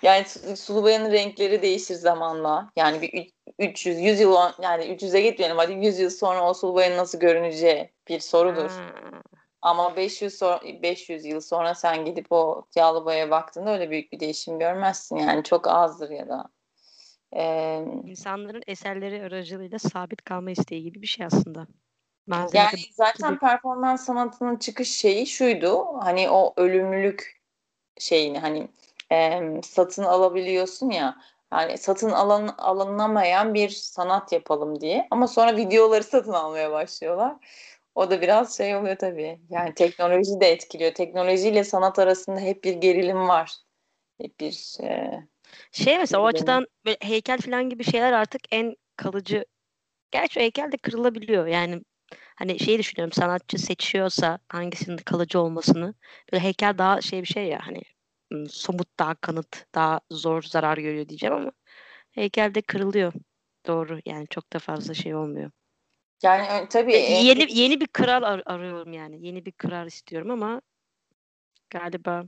[0.02, 0.24] Yani
[0.56, 2.70] sulu boyanın renkleri değişir zamanla.
[2.76, 6.96] Yani bir 300 100 yıl yani 300'e gitmeyelim hadi 100 yıl sonra o sulu boyanın
[6.96, 8.70] nasıl görüneceği bir sorudur.
[8.70, 9.22] Ha.
[9.62, 14.20] Ama 500 so 500 yıl sonra sen gidip o yağlı boyaya baktığında öyle büyük bir
[14.20, 15.16] değişim görmezsin.
[15.16, 16.48] Yani çok azdır ya da.
[17.36, 21.66] Ee, İnsanların eserleri aracılığıyla sabit kalma isteği gibi bir şey aslında.
[22.26, 23.40] Malzeme yani zaten gibi.
[23.40, 25.84] performans sanatının çıkış şeyi şuydu.
[26.00, 27.42] Hani o ölümlülük
[27.98, 28.68] şeyini hani
[29.14, 31.16] e, satın alabiliyorsun ya.
[31.52, 35.08] Yani satın alan, alınamayan bir sanat yapalım diye.
[35.10, 37.36] Ama sonra videoları satın almaya başlıyorlar.
[37.94, 39.40] O da biraz şey oluyor tabii.
[39.50, 40.94] Yani teknoloji de etkiliyor.
[40.94, 43.52] Teknolojiyle sanat arasında hep bir gerilim var.
[44.20, 45.20] Hep bir e,
[45.72, 49.44] şey mesela o açıdan böyle heykel falan gibi şeyler artık en kalıcı.
[50.10, 51.46] Gerçi heykel de kırılabiliyor.
[51.46, 51.80] Yani
[52.36, 55.94] hani şey düşünüyorum sanatçı seçiyorsa hangisinin kalıcı olmasını
[56.32, 57.82] böyle heykel daha şey bir şey ya hani
[58.48, 61.52] somut daha kanıt daha zor zarar görüyor diyeceğim ama
[62.10, 63.12] heykel de kırılıyor.
[63.66, 65.50] Doğru yani çok da fazla şey olmuyor.
[66.22, 67.48] Yani tabii yeni en...
[67.48, 69.26] yeni bir kral ar- arıyorum yani.
[69.26, 70.60] Yeni bir kral istiyorum ama
[71.70, 72.24] galiba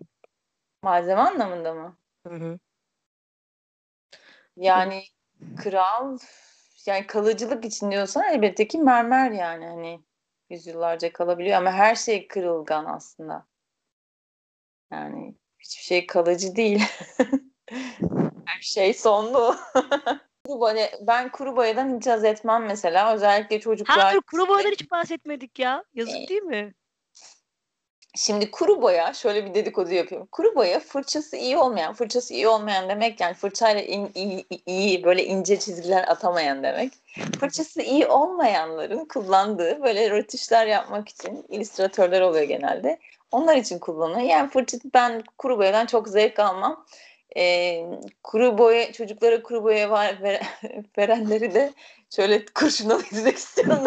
[0.82, 1.98] malzeme anlamında mı?
[2.26, 2.59] Hı hı.
[4.56, 5.04] Yani
[5.56, 6.18] kral
[6.87, 10.00] yani kalıcılık için diyorsan elbette ki mermer yani hani
[10.50, 13.46] yüzyıllarca kalabiliyor ama her şey kırılgan aslında.
[14.90, 15.35] Yani
[15.66, 16.83] hiçbir şey kalıcı değil.
[18.46, 19.57] her şey sonlu.
[20.46, 23.14] Kuru ben kuru boyadan hiç haz etmem mesela.
[23.14, 23.98] Özellikle çocuklar.
[23.98, 25.85] Ha dur kuru boyadan hiç bahsetmedik ya.
[25.94, 26.74] Yazık ee, değil mi?
[28.16, 30.29] Şimdi kuru boya şöyle bir dedikodu yapıyorum.
[30.33, 35.24] Kuru boya fırçası iyi olmayan, fırçası iyi olmayan demek yani fırçayla in, iyi, iyi böyle
[35.24, 36.92] ince çizgiler atamayan demek.
[37.40, 42.98] Fırçası iyi olmayanların kullandığı böyle rötuşlar yapmak için illüstratörler oluyor genelde.
[43.37, 44.29] Onlar için kullanılıyor.
[44.29, 46.87] Yani fırça ben kuru boyadan çok zevk almam
[47.37, 47.85] e,
[48.22, 50.42] kuru boya çocuklara kuru boya var, ver,
[50.99, 51.72] verenleri de
[52.16, 53.85] şöyle kurşuna gitmek istiyorum.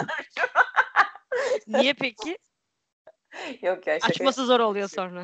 [1.67, 2.37] Niye peki?
[3.61, 3.99] yok ya.
[3.99, 5.23] Şaka Açması zor oluyor sonra.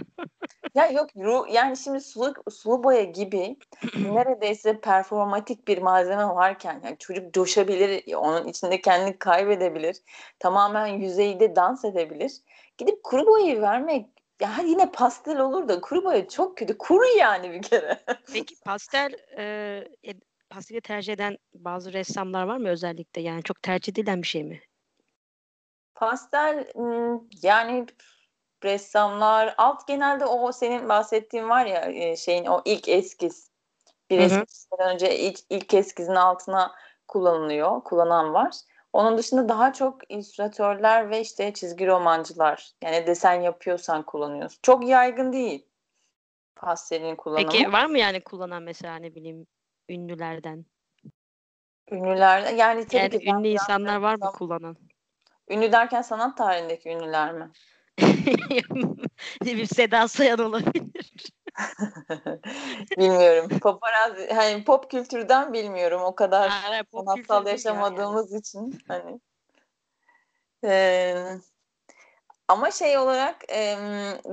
[0.75, 1.09] ya yok
[1.51, 3.57] yani şimdi sulu, sulu boya gibi
[3.95, 9.97] neredeyse performatik bir malzeme varken yani çocuk coşabilir, onun içinde kendini kaybedebilir,
[10.39, 12.31] tamamen yüzeyde dans edebilir.
[12.77, 16.77] Gidip kuru boyayı vermek ya yine pastel olur da kuru boya çok kötü.
[16.77, 18.03] Kuru yani bir kere.
[18.33, 20.13] Peki pastel e,
[20.49, 23.21] pasteli tercih eden bazı ressamlar var mı özellikle?
[23.21, 24.61] Yani çok tercih edilen bir şey mi?
[25.95, 26.71] Pastel
[27.43, 27.85] yani
[28.63, 33.49] ressamlar alt genelde o senin bahsettiğin var ya şeyin o ilk eskiz.
[34.09, 36.75] Bir eskizden önce ilk, ilk eskizin altına
[37.07, 37.83] kullanılıyor.
[37.83, 38.55] Kullanan var.
[38.95, 44.59] Onun dışında daha çok illüstratörler ve işte çizgi romancılar yani desen yapıyorsan kullanıyorsun.
[44.63, 45.65] Çok yaygın değil
[46.55, 47.51] pastelin kullanımı.
[47.51, 49.47] Peki var mı yani kullanan mesela ne bileyim
[49.89, 50.65] ünlülerden?
[51.91, 54.77] Ünlüler yani tabii Yani ki ünlü insanlar var mı kullanan?
[55.49, 57.51] Ünlü derken sanat tarihindeki ünlüler mi?
[59.45, 61.11] bir Seda Sayan olabilir.
[62.97, 63.59] bilmiyorum.
[63.59, 66.51] Paparazzi hani pop kültürden bilmiyorum o kadar
[66.91, 69.19] pop sanatsal yaşamadığımız için hani.
[70.63, 71.39] Eee,
[72.47, 73.79] ama şey olarak em,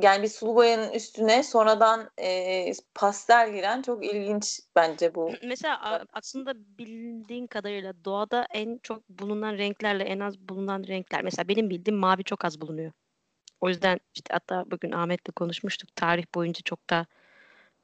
[0.02, 5.26] yani bir sulu boyanın üstüne sonradan e, pastel giren çok ilginç bence bu.
[5.26, 5.38] yani.
[5.42, 11.22] Mesela aslında bildiğin kadarıyla doğada en çok bulunan renklerle en az bulunan renkler.
[11.22, 12.92] Mesela benim bildiğim mavi çok az bulunuyor.
[13.62, 15.96] O yüzden işte hatta bugün Ahmet'le konuşmuştuk.
[15.96, 17.07] Tarih boyunca çok da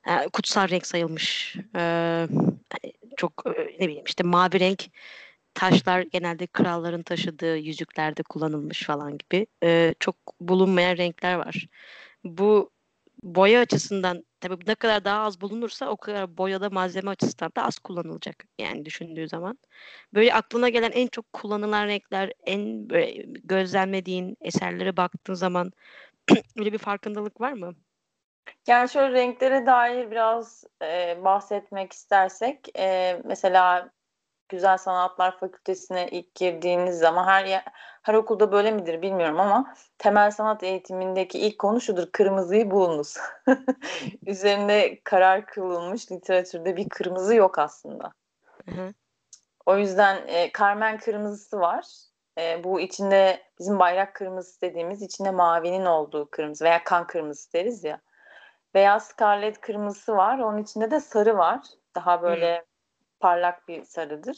[0.07, 1.57] e, kutsal renk sayılmış.
[1.77, 2.29] Ee,
[3.17, 4.85] çok e, ne bileyim işte mavi renk
[5.55, 11.67] taşlar genelde kralların taşıdığı yüzüklerde kullanılmış falan gibi e, çok bulunmayan renkler var.
[12.25, 12.71] Bu
[13.23, 17.79] boya açısından tabii ne kadar daha az bulunursa o kadar boyada malzeme açısından da az
[17.79, 19.59] kullanılacak yani düşündüğü zaman.
[20.15, 25.73] Böyle aklına gelen en çok kullanılan renkler, en böyle gözlemlediğin eserlere baktığın zaman
[26.59, 27.75] öyle bir farkındalık var mı?
[28.67, 33.91] Yani şöyle renklere dair biraz e, bahsetmek istersek e, mesela
[34.49, 37.65] Güzel Sanatlar Fakültesine ilk girdiğiniz zaman her yer,
[38.09, 43.17] her okulda böyle midir bilmiyorum ama temel sanat eğitimindeki ilk konu şudur kırmızıyı bulunuz.
[44.27, 48.13] Üzerinde karar kılınmış literatürde bir kırmızı yok aslında.
[48.69, 48.95] Hı hı.
[49.67, 51.85] O yüzden e, Carmen kırmızısı var.
[52.39, 57.85] E, bu içinde bizim bayrak kırmızısı dediğimiz içinde mavinin olduğu kırmızı veya kan kırmızısı deriz
[57.85, 58.01] ya.
[58.75, 60.39] Beyaz scarlet kırmızısı var.
[60.39, 61.61] Onun içinde de sarı var.
[61.95, 62.65] Daha böyle
[63.21, 64.37] parlak bir sarıdır.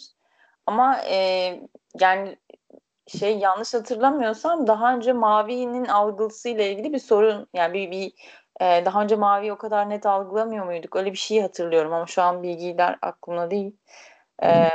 [0.67, 1.17] Ama e,
[2.01, 2.37] yani
[3.19, 8.13] şey yanlış hatırlamıyorsam daha önce mavinin algısı ile ilgili bir sorun yani bir, bir
[8.61, 10.97] e, daha önce maviyi o kadar net algılamıyor muyduk?
[10.97, 13.77] Öyle bir şey hatırlıyorum ama şu an bilgiler aklımda değil.
[14.43, 14.71] E,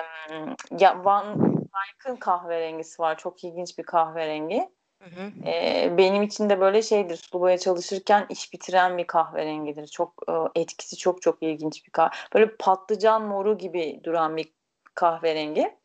[0.79, 3.17] ya Van Dyke'ın kahverengisi var.
[3.17, 4.69] Çok ilginç bir kahverengi.
[4.99, 5.49] Hı hı.
[5.49, 7.15] E, benim için de böyle şeydir.
[7.15, 9.87] Sulu boya çalışırken iş bitiren bir kahverengidir.
[9.87, 12.15] Çok e, etkisi çok çok ilginç bir kahve.
[12.33, 14.53] Böyle patlıcan moru gibi duran bir
[14.95, 15.75] kahverengi.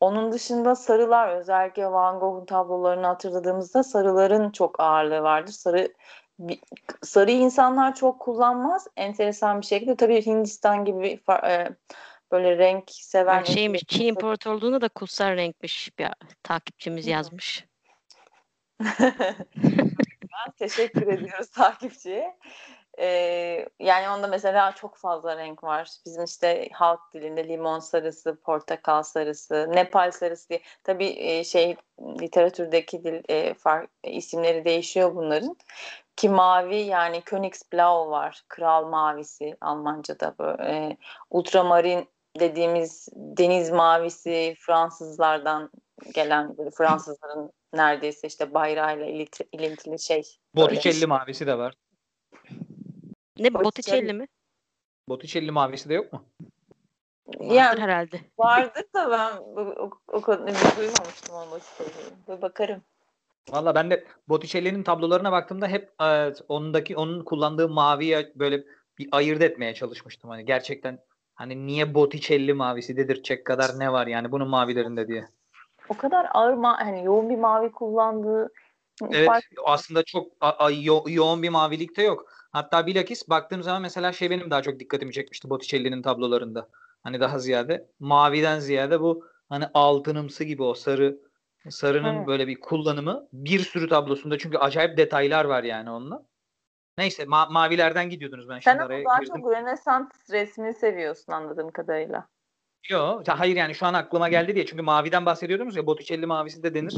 [0.00, 5.52] Onun dışında sarılar özellikle Van Gogh'un tablolarını hatırladığımızda sarıların çok ağırlığı vardır.
[5.52, 5.92] Sarı
[6.38, 6.60] bir-
[7.02, 8.86] sarı insanlar çok kullanmaz.
[8.96, 11.68] Enteresan bir şekilde tabii Hindistan gibi e,
[12.32, 16.08] böyle renk seven Bak şeymiş Çin imparatorluğunda da kutsal renkmiş bir
[16.42, 17.66] takipçimiz yazmış.
[20.46, 22.38] Ben teşekkür ediyoruz takipçiye.
[23.00, 25.90] Ee, yani onda mesela çok fazla renk var.
[26.06, 30.60] Bizim işte halk dilinde limon sarısı, portakal sarısı, Nepal sarısı diye.
[30.84, 31.76] Tabii e, şey
[32.20, 35.56] literatürdeki dil e, fark, isimleri değişiyor bunların.
[36.16, 38.42] Ki mavi yani Königsblau var.
[38.48, 40.62] Kral mavisi Almanca'da böyle.
[40.62, 40.96] E,
[41.30, 42.08] ultramarin
[42.40, 45.70] dediğimiz deniz mavisi Fransızlardan
[46.14, 49.06] gelen böyle Fransızların neredeyse işte bayrağıyla
[49.52, 50.22] ilintili, şey.
[50.56, 50.66] Böyle.
[50.66, 51.74] Botticelli mavisi de var.
[53.40, 54.12] Ne Botticelli.
[54.12, 54.26] Mi?
[55.08, 56.24] Botticelli mavisi de yok mu?
[57.26, 58.20] Vardır Yani herhalde.
[58.38, 62.12] vardır da ben bu, o, o kadar duymamıştım onu Botticelli'yi.
[62.28, 62.82] Bir bakarım.
[63.48, 68.64] Valla ben de Botticelli'nin tablolarına baktığımda hep e, ondaki onun kullandığı maviye böyle
[68.98, 70.30] bir ayırt etmeye çalışmıştım.
[70.30, 70.98] Hani gerçekten
[71.34, 75.28] hani niye Botticelli mavisi dedirtecek kadar ne var yani bunun mavilerinde diye.
[75.88, 78.48] O kadar ağır ma hani yoğun bir mavi kullandığı
[79.12, 82.32] Evet fark aslında çok a- a- yo- yoğun bir mavilikte yok.
[82.52, 86.68] Hatta bilakis baktığım zaman mesela şey benim daha çok dikkatimi çekmişti Botticelli'nin tablolarında.
[87.02, 91.18] Hani daha ziyade maviden ziyade bu hani altınımsı gibi o sarı
[91.68, 92.26] sarının Hı.
[92.26, 96.22] böyle bir kullanımı bir sürü tablosunda çünkü acayip detaylar var yani onunla.
[96.98, 99.34] Neyse ma- mavilerden gidiyordunuz ben Sen şimdi araya daha girdim.
[99.42, 102.26] çok Rönesans resmini seviyorsun anladığım kadarıyla.
[102.88, 106.62] Yo, ya hayır yani şu an aklıma geldi diye çünkü maviden bahsediyordunuz ya Botticelli mavisi
[106.62, 106.94] de denir.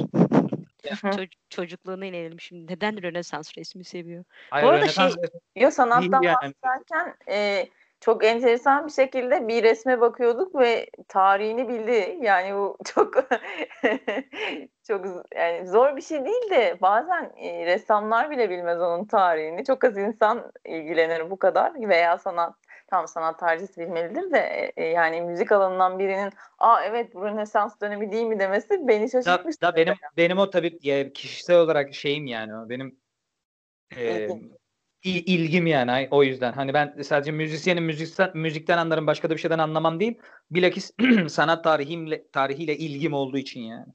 [0.85, 2.73] Ço- çocukluğuna inelim şimdi.
[2.73, 4.25] Neden Rönesans resmi seviyor?
[4.51, 6.37] Hayır, arada Rönesans şey- Yo sanattan yani.
[6.43, 7.69] bahsederken e,
[8.01, 12.19] çok enteresan bir şekilde bir resme bakıyorduk ve tarihini bildi.
[12.21, 13.15] Yani bu çok
[14.89, 19.65] çok yani zor bir şey değil de bazen e, ressamlar bile bilmez onun tarihini.
[19.65, 22.55] Çok az insan ilgilenir bu kadar veya sanat
[22.93, 24.39] tam sanat tarihi bilmelidir de
[24.77, 29.05] e, e, yani müzik alanından birinin aa evet bu Rönesans dönemi değil mi demesi beni
[29.05, 29.63] Da, şaşırtmış.
[29.63, 33.01] da benim benim o tabii ya, kişisel olarak şeyim yani o benim
[33.97, 34.53] e, İlgin.
[35.05, 36.53] il- ilgim yani o yüzden.
[36.53, 40.19] Hani ben sadece müzisyenim müzikten müzikten anlarım başka da bir şeyden anlamam değil.
[40.51, 40.93] Bilakis
[41.29, 43.87] sanat tarihimle tarihiyle ilgim olduğu için yani.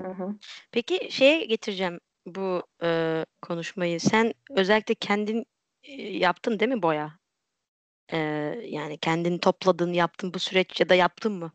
[0.00, 0.34] Hı hı.
[0.72, 4.00] Peki şeye getireceğim bu e, konuşmayı.
[4.00, 5.46] Sen özellikle kendin
[5.82, 7.18] e, yaptın değil mi boya?
[8.12, 8.18] Ee,
[8.64, 11.52] yani kendini topladın, yaptın bu süreç ya da yaptın mı?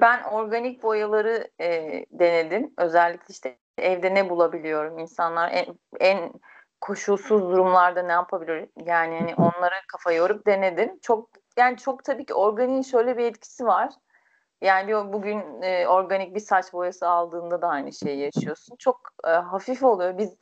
[0.00, 1.66] Ben organik boyaları e,
[2.10, 2.74] denedim.
[2.78, 4.98] Özellikle işte evde ne bulabiliyorum?
[4.98, 5.66] İnsanlar en,
[6.00, 6.32] en
[6.80, 8.68] koşulsuz durumlarda ne yapabilir?
[8.86, 10.98] Yani hani onlara kafa yorup denedim.
[11.02, 13.92] Çok yani çok tabii ki organiğin şöyle bir etkisi var.
[14.62, 18.76] Yani bir, bugün e, organik bir saç boyası aldığında da aynı şeyi yaşıyorsun.
[18.76, 20.18] Çok e, hafif oluyor.
[20.18, 20.36] Biz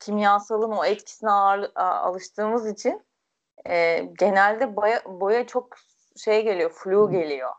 [0.00, 3.02] kimyasalın o etkisine ağır, a, alıştığımız için
[3.68, 5.76] e, genelde boya, boya çok
[6.16, 7.50] şey geliyor, flu geliyor.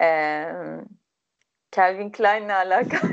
[0.00, 0.46] E,
[1.72, 3.12] Calvin Klein'le alakalı.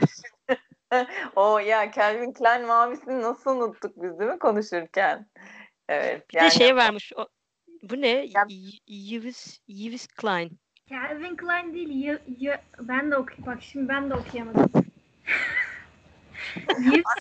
[1.35, 5.25] o ya Calvin Klein mavisini nasıl unuttuk biz değil mi konuşurken?
[5.89, 6.29] Evet.
[6.29, 7.13] Bir de şey varmış.
[7.15, 7.27] O,
[7.83, 8.25] bu ne?
[8.87, 10.59] Yves, Yves Klein.
[10.89, 11.89] Calvin Klein değil.
[11.89, 13.45] Y- y- ben de okuyayım.
[13.45, 14.71] Bak şimdi ben de okuyamadım.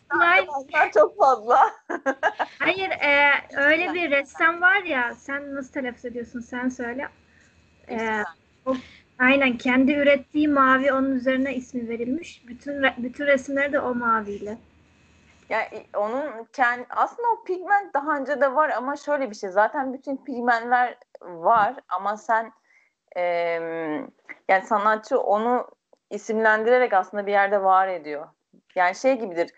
[0.08, 0.46] Klein.
[0.94, 1.58] çok fazla.
[2.58, 7.08] Hayır e, öyle bir ressam var ya sen nasıl telaffuz ediyorsun sen söyle.
[7.90, 8.22] E,
[8.66, 8.74] o,
[9.18, 12.48] aynen kendi ürettiği mavi onun üzerine ismi verilmiş.
[12.48, 14.58] Bütün bütün resimleri de o maviyle.
[15.48, 19.94] Ya onun kendi aslında o pigment daha önce de var ama şöyle bir şey zaten
[19.94, 22.52] bütün pigmentler var ama sen
[23.16, 23.22] e,
[24.48, 25.68] yani sanatçı onu
[26.10, 28.28] isimlendirerek aslında bir yerde var ediyor.
[28.76, 29.50] Yani şey gibidir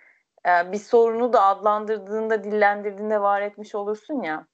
[0.46, 4.46] e, bir sorunu da adlandırdığında dillendirdiğinde var etmiş olursun ya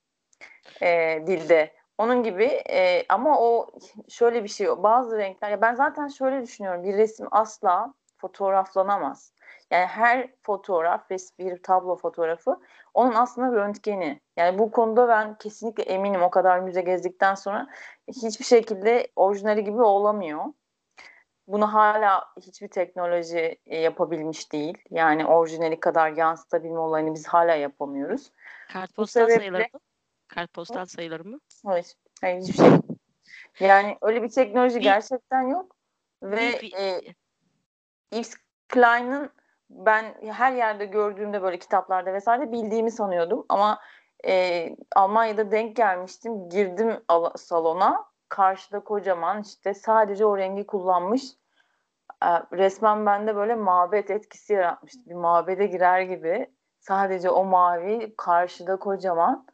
[0.83, 1.73] e, dilde.
[1.99, 3.71] Onun gibi e, ama o
[4.09, 9.33] şöyle bir şey bazı renkler ya ben zaten şöyle düşünüyorum bir resim asla fotoğraflanamaz.
[9.71, 12.61] Yani her fotoğraf, bir tablo fotoğrafı
[12.95, 14.21] onun aslında röntgeni.
[14.37, 17.67] Yani bu konuda ben kesinlikle eminim o kadar müze gezdikten sonra
[18.09, 20.45] hiçbir şekilde orijinali gibi olamıyor.
[21.53, 24.79] Bunu hala hiçbir teknoloji yapabilmiş değil.
[24.91, 28.31] Yani orijinali kadar yansıtabilme olayını biz hala yapamıyoruz.
[28.73, 29.39] Kartpostal sebeple...
[29.39, 29.81] sayılır mı?
[30.29, 31.41] Kartpostal sayılır mı?
[31.67, 31.87] Hayır.
[32.21, 32.71] Hayır hiçbir şey.
[33.61, 35.77] Yani öyle bir teknoloji gerçekten yok.
[36.23, 36.45] Ve
[36.79, 37.01] e,
[38.13, 38.37] Yves
[38.69, 39.31] Klein'ın
[39.71, 43.81] ben her yerde gördüğümde böyle kitaplarda vesaire bildiğimi sanıyordum ama
[44.27, 46.49] e, Almanya'da denk gelmiştim.
[46.49, 47.01] Girdim
[47.37, 48.11] salona.
[48.29, 51.40] Karşıda kocaman işte sadece o rengi kullanmış.
[52.53, 55.11] Resmen bende böyle mabet etkisi yaratmıştı.
[55.11, 56.51] Bir mabede girer gibi.
[56.81, 59.47] Sadece o mavi karşıda kocaman.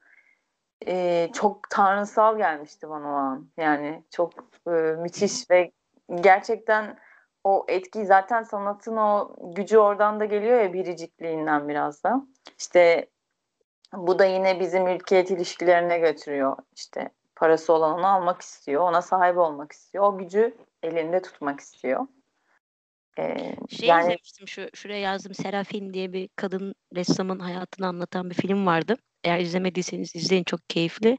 [0.87, 3.49] E, çok tanrısal gelmişti bana o an.
[3.57, 4.33] Yani çok
[4.67, 5.73] e, müthiş ve
[6.21, 6.99] gerçekten
[7.45, 12.27] o etki zaten sanatın o gücü oradan da geliyor ya biricikliğinden biraz da.
[12.59, 13.09] İşte
[13.93, 16.57] bu da yine bizim mülkiyet ilişkilerine götürüyor.
[16.77, 18.83] İşte parası olan onu almak istiyor.
[18.83, 20.05] Ona sahip olmak istiyor.
[20.05, 22.07] O gücü elinde tutmak istiyor.
[23.19, 24.03] Ee, şey yani...
[24.03, 28.97] izlemiştim şu şuraya yazdım Serafin diye bir kadın ressamın hayatını anlatan bir film vardı.
[29.25, 31.19] Eğer izlemediyseniz izleyin çok keyifli.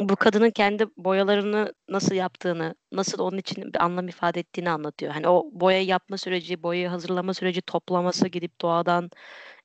[0.00, 5.12] Bu kadının kendi boyalarını nasıl yaptığını, nasıl onun için bir anlam ifade ettiğini anlatıyor.
[5.12, 9.10] Hani o boya yapma süreci, boyayı hazırlama süreci, toplaması gidip doğadan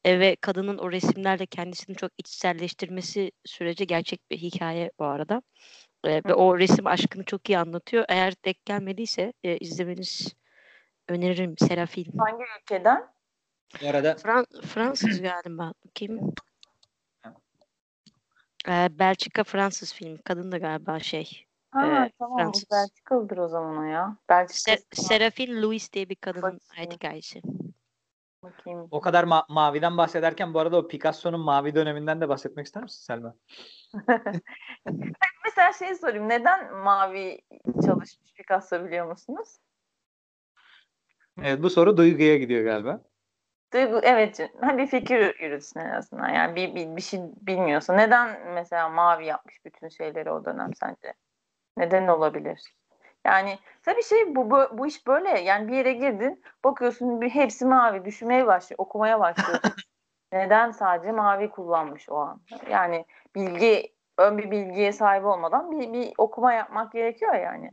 [0.06, 5.41] e, ve kadının o resimlerle kendisini çok içselleştirmesi süreci gerçek bir hikaye bu arada.
[6.03, 8.06] E, ve o resim aşkını çok iyi anlatıyor.
[8.10, 10.36] Eğer denk gelmediyse e, izlemeniz
[11.08, 12.17] öneririm Serafin.
[12.17, 13.08] Hangi ülkeden?
[13.84, 15.74] Bu arada Fran- Fransız galiba.
[15.93, 16.20] Kim?
[18.67, 20.22] Ee, Belçika Fransız filmi.
[20.22, 21.46] Kadın da galiba şey.
[21.72, 22.38] Ha, e, tamam.
[22.38, 22.72] Fransız.
[22.72, 24.17] Belçikalıdır o zaman o ya.
[24.30, 24.72] Belçika.
[24.72, 27.41] Se- Serafin Louis diye bir kadının hayat hikayesi.
[28.43, 28.88] Bakayım.
[28.91, 33.04] o kadar ma- maviden bahsederken bu arada o Picasso'nun mavi döneminden de bahsetmek ister misin
[33.06, 33.36] Selma?
[35.46, 36.30] Mesela şey sorayım.
[36.30, 37.41] Neden mavi
[37.86, 39.58] çalışmış Picasso biliyor musunuz?
[41.43, 43.02] Evet bu soru Duygu'ya gidiyor galiba.
[43.73, 44.50] Duygu, evet.
[44.62, 46.30] Ha, bir fikir yürütsün en azından.
[46.30, 47.93] Yani bir, bir, bir şey bilmiyorsa.
[47.93, 51.13] Neden mesela mavi yapmış bütün şeyleri o dönem sence?
[51.78, 52.73] Neden olabilir?
[53.26, 55.39] Yani tabii şey bu, bu, bu iş böyle.
[55.39, 58.06] Yani bir yere girdin bakıyorsun bir hepsi mavi.
[58.06, 58.80] Düşünmeye başlıyor.
[58.80, 59.72] Okumaya başlıyorsun.
[60.34, 62.41] Neden sadece mavi kullanmış o an?
[62.72, 63.05] Yani
[63.36, 67.72] bilgi ön bir bilgiye sahip olmadan bir, bir okuma yapmak gerekiyor yani.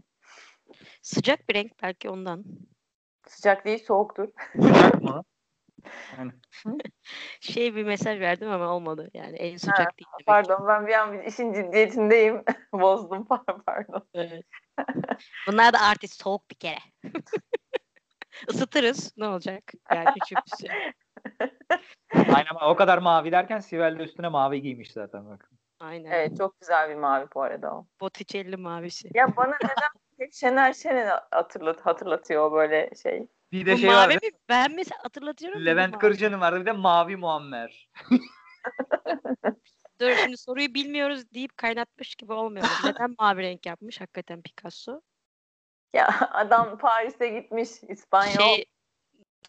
[1.02, 2.44] Sıcak bir renk belki ondan.
[3.26, 4.28] Sıcak değil soğuktur.
[4.52, 5.24] Sıcak mı?
[6.18, 6.32] Yani.
[7.40, 9.10] Şey bir mesaj verdim ama olmadı.
[9.14, 10.24] Yani en sıcak Ha, değil.
[10.26, 12.44] Pardon ben bir an işin ciddiyetindeyim.
[12.72, 13.26] Bozdum
[13.66, 14.08] pardon.
[14.14, 14.44] Evet.
[15.46, 16.78] Bunlar da artist soğuk bir kere.
[18.48, 19.12] Isıtırız.
[19.16, 19.62] Ne olacak?
[19.94, 20.76] Yani küçük bir şey.
[22.14, 25.50] Aynen ama o kadar mavi derken Sibel de üstüne mavi giymiş zaten bak.
[25.80, 26.10] Aynen.
[26.10, 27.86] Evet çok güzel bir mavi bu arada o.
[28.00, 29.10] Botticelli mavisi.
[29.14, 33.26] Ya bana neden Şener Şen'i hatırlat, hatırlatıyor o böyle şey.
[33.52, 34.18] Bir de Bu şey mavi vardı.
[34.22, 34.30] mi?
[34.48, 35.66] Ben mesela hatırlatıyorum.
[35.66, 35.98] Levent.
[35.98, 37.88] Kırca'nın vardı bir de Mavi Muammer.
[40.00, 42.66] Dur şimdi soruyu bilmiyoruz deyip kaynatmış gibi olmuyor.
[42.84, 45.00] Neden mavi renk yapmış hakikaten Picasso?
[45.94, 48.54] Ya adam Paris'e gitmiş İspanyol.
[48.54, 48.64] Şey,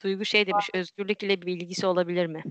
[0.04, 2.44] Duygu şey demiş, özgürlükle bir ilgisi olabilir mi?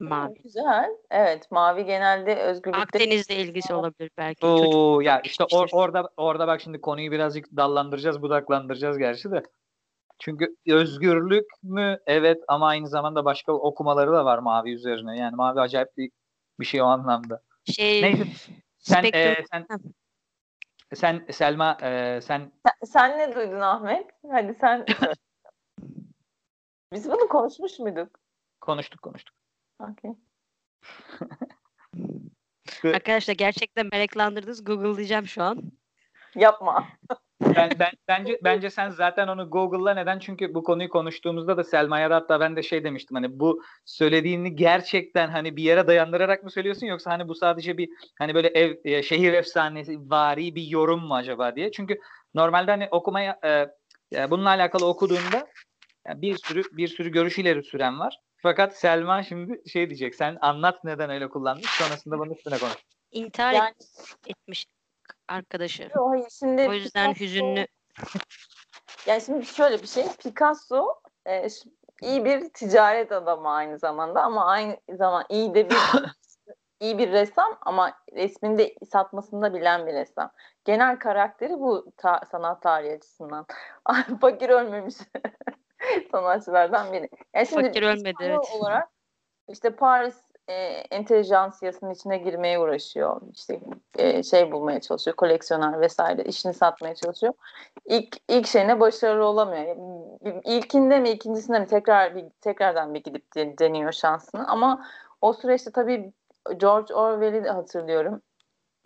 [0.00, 0.34] Mavi.
[0.42, 0.90] Güzel.
[1.10, 4.46] Evet, mavi genelde özgürlükte Akdeniz'le ilgisi olabilir belki.
[4.46, 9.42] Oo ya işte or- orada orada bak şimdi konuyu birazcık dallandıracağız, budaklandıracağız gerçi de.
[10.18, 11.98] Çünkü özgürlük mü?
[12.06, 15.18] Evet ama aynı zamanda başka okumaları da var mavi üzerine.
[15.18, 16.10] Yani mavi acayip bir,
[16.60, 17.42] bir şey o anlamda.
[17.64, 18.24] şey Neyse,
[18.78, 19.66] Sen e, sen
[20.94, 24.06] sen Selma e, sen Sen, sen ne duydun Ahmet?
[24.30, 24.84] Hadi sen.
[26.92, 28.20] Biz bunu konuşmuş muyduk?
[28.60, 29.39] konuştuk konuştuk.
[29.80, 30.10] Okey.
[32.84, 34.64] Arkadaşlar gerçekten meraklandırdınız.
[34.64, 35.62] Google'layacağım şu an.
[36.34, 36.88] Yapma.
[37.56, 40.18] Ben, ben bence bence sen zaten onu Google'la neden?
[40.18, 44.56] Çünkü bu konuyu konuştuğumuzda da Selma'ya da hatta ben de şey demiştim hani bu söylediğini
[44.56, 48.76] gerçekten hani bir yere dayandırarak mı söylüyorsun yoksa hani bu sadece bir hani böyle ev
[48.84, 51.72] e, şehir efsanesi vari bir yorum mu acaba diye.
[51.72, 52.00] Çünkü
[52.34, 53.66] normalde hani okumaya e,
[54.14, 55.48] e, bununla alakalı okuduğunda
[56.06, 58.20] yani bir sürü bir sürü görüş ileri süren var.
[58.42, 60.14] Fakat Selma şimdi şey diyecek.
[60.14, 61.70] Sen anlat neden öyle kullanmış.
[61.70, 62.74] Sonrasında bunun üstüne konuş.
[63.10, 63.74] İntihar Yani
[64.26, 64.66] etmiş
[65.28, 65.88] arkadaşı.
[65.98, 67.66] o hayır, şimdi O yüzden Picasso- hüzünlü.
[69.06, 70.04] Yani şimdi şöyle bir şey.
[70.24, 70.86] Picasso
[71.26, 71.46] e,
[72.02, 75.76] iyi bir ticaret adamı aynı zamanda ama aynı zaman iyi de bir
[76.80, 80.30] iyi bir ressam ama resminde satmasını da bilen bir ressam.
[80.64, 83.46] Genel karakteri bu ta- sanat tarihi açısından.
[84.20, 84.94] Fakir ölmemiş
[86.12, 87.08] sanatçılardan biri.
[87.34, 88.38] Yani şimdi Fakir ölmedi, evet.
[88.54, 88.88] olarak
[89.48, 90.16] işte Paris
[90.48, 90.54] e,
[90.90, 93.20] entelijansiyasının içine girmeye uğraşıyor.
[93.34, 93.60] İşte
[93.98, 97.34] e, şey bulmaya çalışıyor, koleksiyoner vesaire işini satmaya çalışıyor.
[97.84, 99.76] İlk ilk şeyine başarılı olamıyor.
[100.44, 104.48] İlkinde mi ikincisinde mi tekrar bir tekrardan bir gidip de- deniyor şansını.
[104.48, 104.86] Ama
[105.20, 106.12] o süreçte tabii
[106.56, 108.22] George Orwell'i de hatırlıyorum.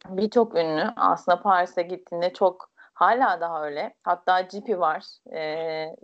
[0.09, 3.95] Birçok ünlü aslında Paris'e gittiğinde çok hala daha öyle.
[4.03, 5.05] Hatta Gipi var.
[5.33, 5.97] E,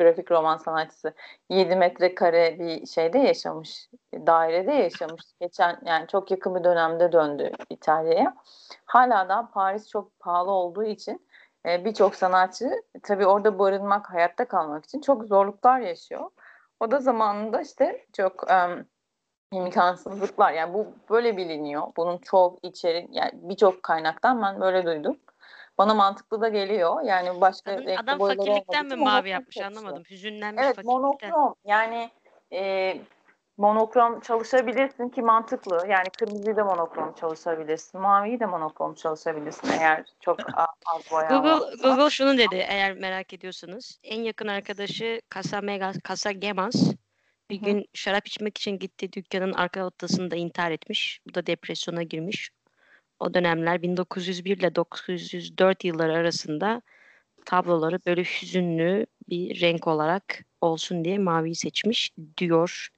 [0.00, 1.14] grafik roman sanatçısı.
[1.50, 3.88] 7 metrekare bir şeyde yaşamış.
[4.14, 5.22] Dairede yaşamış.
[5.40, 8.34] Geçen yani çok yakın bir dönemde döndü İtalya'ya.
[8.86, 11.26] Hala da Paris çok pahalı olduğu için
[11.66, 12.70] e, birçok sanatçı
[13.02, 16.30] tabii orada barınmak, hayatta kalmak için çok zorluklar yaşıyor.
[16.80, 18.86] O da zamanında işte çok em,
[19.52, 21.82] imkansızlıklar yani bu böyle biliniyor.
[21.96, 25.16] Bunun çok içeri yani birçok kaynaktan ben böyle duydum.
[25.78, 27.02] Bana mantıklı da geliyor.
[27.02, 29.82] Yani başka Adam, adam fakirlikten mi mavi yapmış çalışıyor.
[29.82, 30.04] anlamadım.
[30.10, 31.30] Hüzünlenmiş Evet fakirlikten.
[31.30, 32.10] monokrom yani
[32.52, 32.96] e,
[33.58, 35.86] monokrom çalışabilirsin ki mantıklı.
[35.88, 38.00] Yani kırmızıyı da monokrom çalışabilirsin.
[38.00, 41.88] Maviyi de monokrom çalışabilirsin eğer çok az boya Google, varsa.
[41.88, 43.98] Google şunu dedi eğer merak ediyorsanız.
[44.04, 46.74] En yakın arkadaşı Casa, Megas, Casa Gemas
[47.50, 51.20] bir Hı gün şarap içmek için gittiği dükkanın arka odasında intihar etmiş.
[51.28, 52.50] Bu da depresyona girmiş.
[53.20, 56.82] O dönemler 1901 ile 1904 yılları arasında
[57.44, 62.88] tabloları böyle hüzünlü bir renk olarak olsun diye maviyi seçmiş diyor.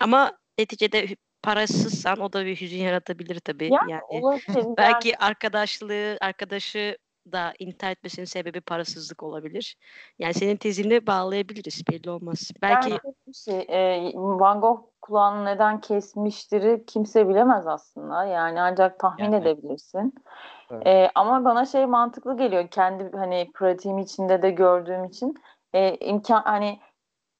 [0.00, 1.06] Ama neticede
[1.42, 3.70] parasızsan o da bir hüzün yaratabilir tabii.
[3.72, 4.46] Yani, Yani, olabilir.
[4.76, 6.98] Belki arkadaşlığı, arkadaşı
[7.32, 9.76] da intihar etmesinin sebebi parasızlık olabilir.
[10.18, 11.82] Yani senin tezini bağlayabiliriz.
[11.90, 12.50] Belli olmaz.
[12.62, 13.00] Belki Yani
[13.34, 18.24] şey, e, Van Gogh kulağını neden kesmiştir kimse bilemez aslında.
[18.24, 19.36] Yani ancak tahmin Yani.
[19.36, 20.14] edebilirsin.
[20.70, 20.86] Evet.
[20.86, 22.68] E, ama bana şey mantıklı geliyor.
[22.68, 25.34] Kendi hani pratiğim içinde de gördüğüm için
[25.72, 26.80] e, imkan hani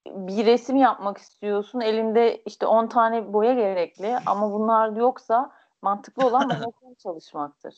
[0.07, 1.81] bir resim yapmak istiyorsun.
[1.81, 5.53] Elinde işte 10 tane boya gerekli ama bunlar yoksa
[5.83, 7.75] mantıklı olan monokrom çalışmaktır.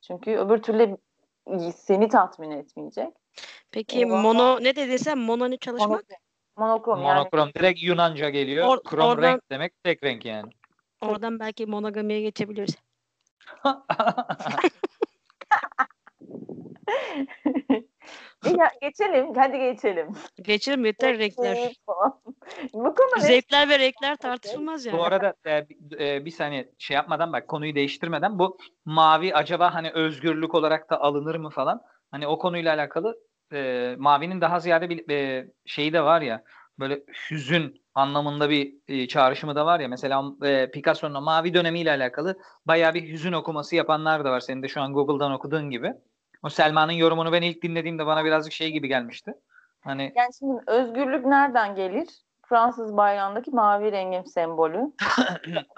[0.00, 0.96] Çünkü öbür türlü
[1.74, 3.14] seni tatmin etmeyecek.
[3.70, 4.22] peki Eyvallah.
[4.22, 5.18] mono ne dedin sen?
[5.18, 6.04] Mono ne çalışmak?
[6.58, 8.66] Monokrom, monokrom yani Monokrom direkt Yunanca geliyor.
[8.66, 10.50] Or- Krom oradan- renk demek tek renk yani.
[11.00, 12.76] Oradan belki monogamiye geçebiliriz.
[18.58, 19.34] Ya, geçelim.
[19.36, 20.08] Hadi geçelim.
[20.42, 21.72] Geçelim yeter renkler.
[22.72, 23.20] Bu konu?
[23.20, 24.98] Zevkler ve renkler tartışılmaz yani.
[24.98, 25.66] Bu arada e,
[26.00, 31.00] e, bir saniye şey yapmadan bak konuyu değiştirmeden bu mavi acaba hani özgürlük olarak da
[31.00, 31.82] alınır mı falan.
[32.10, 33.18] Hani o konuyla alakalı
[33.52, 36.44] e, mavinin daha ziyade bir e, şeyi de var ya
[36.78, 39.88] böyle hüzün anlamında bir e, çağrışımı da var ya.
[39.88, 44.40] Mesela e, Picasso'nun mavi dönemiyle alakalı bayağı bir hüzün okuması yapanlar da var.
[44.40, 45.92] Senin de şu an Google'dan okuduğun gibi.
[46.42, 49.34] O Selma'nın yorumunu ben ilk dinlediğimde bana birazcık şey gibi gelmişti.
[49.80, 52.08] Hani Yani şimdi özgürlük nereden gelir?
[52.46, 54.92] Fransız bayrağındaki mavi rengin sembolü.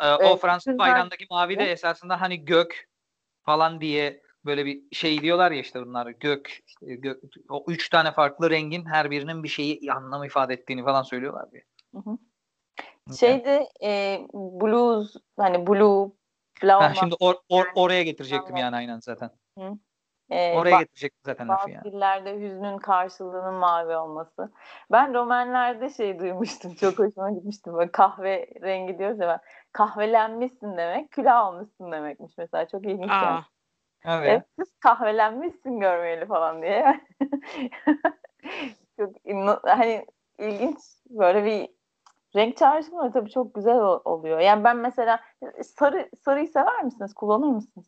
[0.00, 2.88] Ee, o Evet, Fransız bayrağındaki mavi de esasında hani gök
[3.42, 8.12] falan diye böyle bir şey diyorlar ya işte bunlar gök, işte gök o üç tane
[8.12, 11.64] farklı rengin her birinin bir şeyi anlam ifade ettiğini falan söylüyorlar diye.
[13.20, 16.12] Şeyde e, blues hani blue,
[16.54, 19.30] flower Ha, şimdi or, or- oraya getirecektim yani aynen zaten.
[20.30, 21.84] e, Oraya ba- getirecektim zaten lafı bazı yani.
[21.84, 24.52] dillerde hüznün karşılığının mavi olması.
[24.92, 26.74] Ben romanlarda şey duymuştum.
[26.74, 27.72] Çok hoşuma gitmişti.
[27.72, 29.40] Böyle kahve rengi diyoruz ya ben.
[29.72, 31.10] Kahvelenmişsin demek.
[31.10, 32.68] Kül almışsın demekmiş mesela.
[32.68, 33.10] Çok ilginç.
[33.10, 33.40] Aa, yani.
[34.04, 34.28] Evet.
[34.30, 37.00] Evet, kız kahvelenmişsin görmeyeli falan diye.
[38.98, 39.16] çok
[39.62, 40.06] hani
[40.38, 40.78] ilginç
[41.10, 41.68] böyle bir
[42.36, 44.40] renk çağrışımları tabii çok güzel oluyor.
[44.40, 45.20] Yani ben mesela
[45.62, 47.14] sarı sarıyı sever misiniz?
[47.14, 47.86] Kullanır mısınız?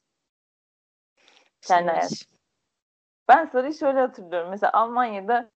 [1.61, 2.27] Kendi severiz.
[3.29, 4.51] Ben sarıyı şöyle hatırlıyorum.
[4.51, 5.51] Mesela Almanya'da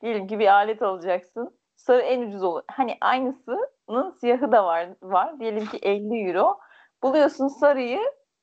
[0.00, 1.60] diyelim ki bir alet alacaksın.
[1.76, 2.62] Sarı en ucuz olur.
[2.68, 4.88] Hani aynısının siyahı da var.
[5.02, 5.40] var.
[5.40, 6.58] Diyelim ki 50 euro.
[7.02, 8.00] Buluyorsun sarıyı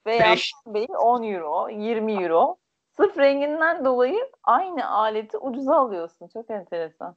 [0.08, 0.52] veya Beş.
[0.66, 2.58] pembeyi 10 euro, 20 euro.
[2.98, 6.28] Sırf renginden dolayı aynı aleti ucuza alıyorsun.
[6.28, 7.16] Çok enteresan.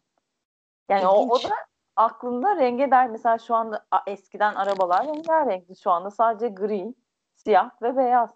[0.89, 1.55] Yani o, o da
[1.97, 3.11] aklında renge der.
[3.11, 5.81] Mesela şu anda eskiden arabalar rengarenkti.
[5.83, 6.95] Şu anda sadece gri,
[7.35, 8.31] siyah ve beyaz.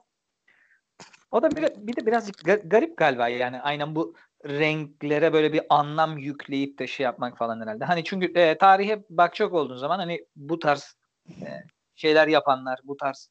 [1.31, 5.63] O da bir, bir de birazcık ga- garip galiba yani aynen bu renklere böyle bir
[5.69, 7.85] anlam yükleyip de şey yapmak falan herhalde.
[7.85, 10.97] Hani çünkü e, tarihe bakacak olduğun zaman hani bu tarz
[11.29, 11.49] e,
[11.95, 13.31] şeyler yapanlar, bu tarz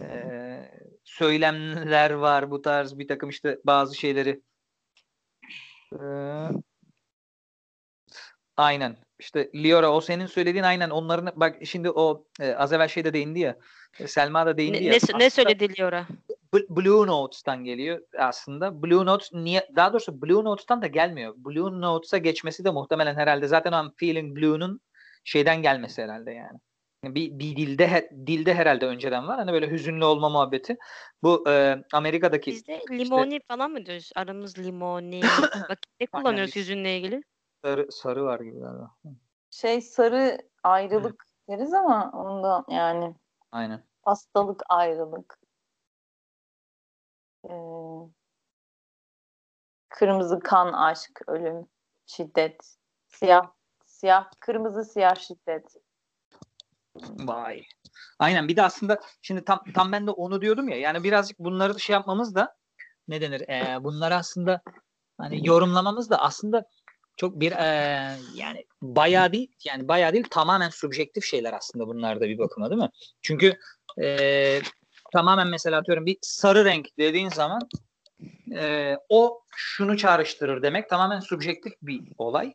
[0.00, 0.70] e,
[1.04, 4.40] söylemler var, bu tarz bir takım işte bazı şeyleri
[5.92, 6.00] e,
[8.56, 13.12] aynen işte Liora o senin söylediğin aynen onların bak şimdi o e, az evvel şeyde
[13.12, 13.56] değindi ya
[14.00, 14.90] e, Selma da değindi Ne, ya.
[14.90, 16.06] ne, aslında- ne söyledi Liora?
[16.70, 18.82] Blue Notes'tan geliyor aslında.
[18.82, 21.34] Blue Notes niye daha doğrusu Blue Notes'tan da gelmiyor.
[21.36, 24.80] Blue Notes'a geçmesi de muhtemelen herhalde zaten o I'm Feeling Blue'nun
[25.24, 26.58] şeyden gelmesi herhalde yani.
[27.04, 29.38] Bir, bir dilde dilde herhalde önceden var.
[29.38, 30.76] Hani böyle hüzünlü olma muhabbeti.
[31.22, 34.10] Bu e, Amerika'daki Biz de limoni falan mı diyoruz?
[34.16, 35.20] Aramız limoni.
[35.68, 37.22] Bak ne kullanıyoruz biz- yüzünle ilgili?
[37.64, 38.94] sarı, sarı var gibi galiba.
[39.50, 43.14] Şey sarı ayrılık deriz ama ondan yani
[43.52, 43.84] Aynen.
[44.02, 45.38] hastalık ayrılık.
[47.44, 47.52] Ee,
[49.88, 51.66] kırmızı kan aşk ölüm
[52.06, 52.76] şiddet
[53.08, 53.50] siyah
[53.86, 55.76] siyah kırmızı siyah şiddet.
[57.00, 57.62] Vay.
[58.18, 60.76] Aynen bir de aslında şimdi tam tam ben de onu diyordum ya.
[60.76, 62.56] Yani birazcık bunları şey yapmamız da
[63.08, 63.40] ne denir?
[63.40, 64.62] Ee, bunları aslında
[65.18, 66.64] hani yorumlamamız da aslında
[67.16, 72.28] çok bir ee, yani bayağı değil yani bayağı değil tamamen subjektif şeyler aslında bunlar da
[72.28, 72.90] bir bakıma değil mi?
[73.22, 73.58] Çünkü
[74.00, 74.60] ee,
[75.12, 77.60] tamamen mesela atıyorum bir sarı renk dediğin zaman
[78.54, 82.54] ee, o şunu çağrıştırır demek tamamen subjektif bir olay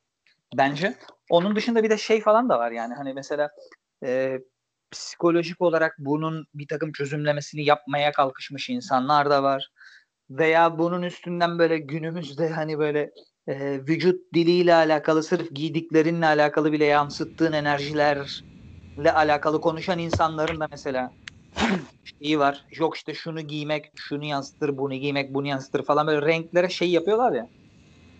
[0.57, 0.97] bence.
[1.29, 3.49] Onun dışında bir de şey falan da var yani hani mesela
[4.05, 4.39] e,
[4.91, 9.69] psikolojik olarak bunun bir takım çözümlemesini yapmaya kalkışmış insanlar da var.
[10.29, 13.11] Veya bunun üstünden böyle günümüzde hani böyle
[13.47, 18.25] e, vücut diliyle alakalı sırf giydiklerinle alakalı bile yansıttığın enerjilerle
[19.13, 21.11] alakalı konuşan insanların da mesela
[22.21, 22.65] şeyi var.
[22.71, 27.31] Yok işte şunu giymek, şunu yansıtır, bunu giymek, bunu yansıtır falan böyle renklere şey yapıyorlar
[27.31, 27.47] ya.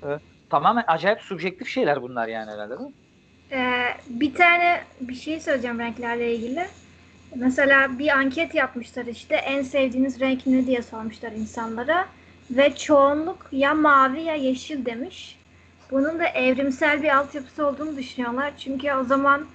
[0.04, 0.20] E,
[0.50, 2.96] tamamen acayip subjektif şeyler bunlar yani herhalde değil mi?
[3.52, 6.68] Ee, bir tane bir şey söyleyeceğim renklerle ilgili.
[7.36, 12.08] Mesela bir anket yapmışlar işte en sevdiğiniz renk ne diye sormuşlar insanlara
[12.52, 15.40] ve çoğunluk ya mavi ya yeşil demiş.
[15.92, 18.58] Bunun da evrimsel bir altyapısı olduğunu düşünüyorlar.
[18.58, 19.48] Çünkü o zaman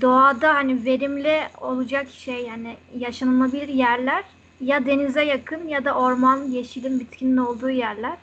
[0.00, 4.24] doğada hani verimli olacak şey yani yaşanılabilir yerler
[4.60, 8.18] ya denize yakın ya da orman, yeşilin, bitkinin olduğu yerler.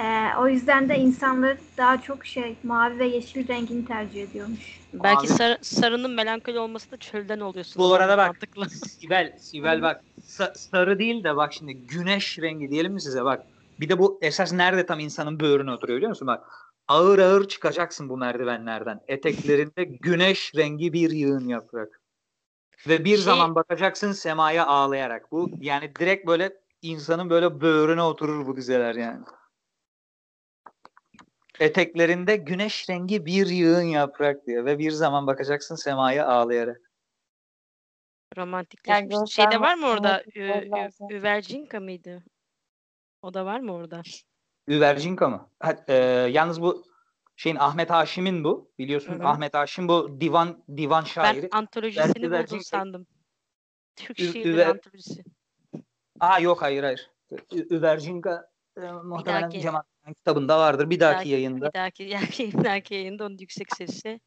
[0.00, 4.80] Ee, o yüzden de insanlar daha çok şey mavi ve yeşil rengini tercih ediyormuş.
[4.94, 7.82] Belki Abi- sarı, sarının melankoli olması da çölden oluyorsun.
[7.82, 8.70] Bu arada bak Mantıklı.
[8.70, 13.46] Sibel, Sibel bak sa- sarı değil de bak şimdi güneş rengi diyelim mi size bak.
[13.80, 16.44] Bir de bu esas nerede tam insanın böğrüne oturuyor biliyor musun bak.
[16.88, 19.00] Ağır ağır çıkacaksın bu merdivenlerden.
[19.08, 22.00] Eteklerinde güneş rengi bir yığın yaprak.
[22.88, 25.32] Ve bir Şey- zaman bakacaksın semaya ağlayarak.
[25.32, 29.20] Bu yani direkt böyle insanın böyle böğrüne oturur bu dizeler yani.
[31.60, 36.80] Eteklerinde güneş rengi bir yığın yaprak diyor ve bir zaman bakacaksın semaya ağlayarak.
[38.36, 39.14] Romantikleşmiş.
[39.14, 40.22] Yani Şeyde var mı orada?
[41.10, 42.24] Üvercinka mıydı?
[43.22, 44.02] O da var mı orada?
[44.68, 45.50] Üvercinka mı?
[45.60, 45.94] Ha, e,
[46.30, 46.84] yalnız bu
[47.36, 48.72] şeyin Ahmet Haşim'in bu.
[48.78, 49.28] Biliyorsun Hı hı.
[49.28, 51.42] Ahmet Haşim bu divan divan şairi.
[51.42, 53.06] Ben antolojisini buldum sandım.
[53.96, 55.24] Türk Ü- şiirleri Üver- antolojisi.
[56.20, 57.10] Aa yok hayır hayır.
[57.52, 59.82] Ü- Üvercinka e, muhtemelen Cemal
[60.16, 60.90] kitabında vardır.
[60.90, 61.66] Bir dahaki dahaki- yayında.
[61.66, 62.04] Bir dahaki,
[62.58, 64.20] bir dahaki yayında onu yüksek sesle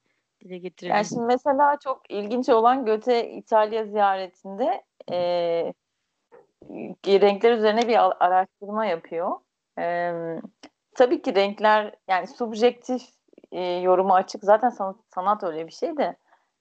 [0.43, 0.95] dile getirelim.
[0.95, 5.73] Yani şimdi mesela çok ilginç olan Göte İtalya ziyaretinde eee,
[7.05, 9.31] renkler üzerine bir araştırma yapıyor.
[9.77, 10.41] Eee,
[10.95, 13.01] tabii ki renkler yani subjektif
[13.51, 14.43] eee, yoruma açık.
[14.43, 16.15] Zaten sanat, sanat öyle bir şey de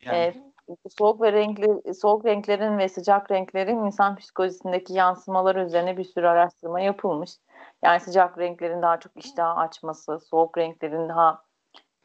[0.04, 0.16] Yani.
[0.18, 6.26] eee, soğuk ve renkli soğuk renklerin ve sıcak renklerin insan psikolojisindeki yansımaları üzerine bir sürü
[6.26, 7.30] araştırma yapılmış.
[7.83, 11.43] Yani sıcak renklerin daha çok iştah açması, soğuk renklerin daha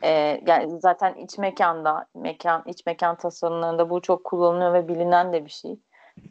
[0.03, 5.45] e, yani zaten iç mekanda, mekan iç mekan tasarımlarında bu çok kullanılıyor ve bilinen de
[5.45, 5.79] bir şey.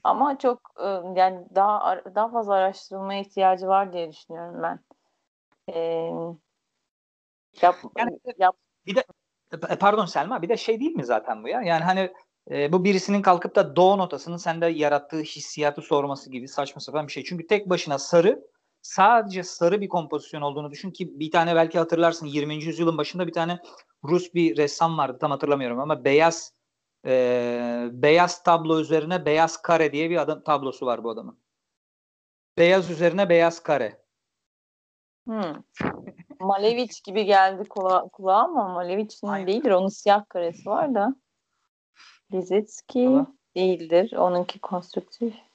[0.05, 0.87] Ama çok e,
[1.21, 4.81] yani daha daha fazla araştırılmaya ihtiyacı var diye düşünüyorum ben.
[5.75, 5.79] E,
[7.63, 8.57] yap, Yani- yap,
[9.71, 11.63] E, Pardon Selma bir de şey değil mi zaten bu ya?
[11.63, 12.13] Yani hani
[12.51, 17.13] e, bu birisinin kalkıp da do notasının sende yarattığı hissiyatı sorması gibi saçma sapan bir
[17.13, 17.25] şey.
[17.25, 18.47] Çünkü tek başına sarı
[18.87, 22.55] sadece sarı bir kompozisyon olduğunu düşün ki bir tane belki hatırlarsın 20.
[22.55, 23.59] yüzyılın başında bir tane
[24.05, 26.53] Rus bir ressam vardı tam hatırlamıyorum ama beyaz
[27.07, 31.39] e, beyaz tablo üzerine beyaz kare diye bir adam tablosu var bu adamın.
[32.59, 34.03] Beyaz üzerine beyaz kare.
[35.27, 35.63] Hmm.
[36.41, 39.71] Malevich gibi geldi kula kulağa ama Malevich'in değildir.
[39.71, 41.15] Onun siyah karesi var da.
[42.33, 43.11] Lizetski
[43.57, 44.13] değildir.
[44.13, 45.46] Onunki konstruktif.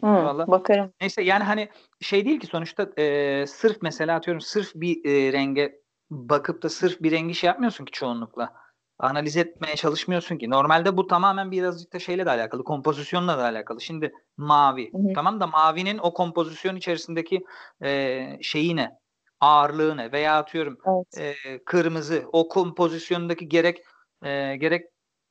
[0.00, 0.46] Hmm, Valla.
[0.46, 0.92] bakarım.
[1.00, 1.68] Neyse yani hani
[2.00, 5.80] şey değil ki sonuçta e, sırf mesela atıyorum sırf bir e, renge
[6.10, 8.52] bakıp da sırf bir rengi şey yapmıyorsun ki çoğunlukla.
[8.98, 10.50] Analiz etmeye çalışmıyorsun ki.
[10.50, 13.80] Normalde bu tamamen birazcık da şeyle de alakalı, kompozisyonla da alakalı.
[13.80, 14.92] Şimdi mavi.
[14.92, 15.12] Hı hı.
[15.14, 17.44] Tamam da mavinin o kompozisyon içerisindeki
[17.82, 18.98] e, şeyi ne?
[19.40, 20.12] Ağırlığı ne?
[20.12, 21.36] Veya atıyorum Evet.
[21.44, 23.82] e, kırmızı o kompozisyondaki gerek
[24.24, 24.84] e, gerek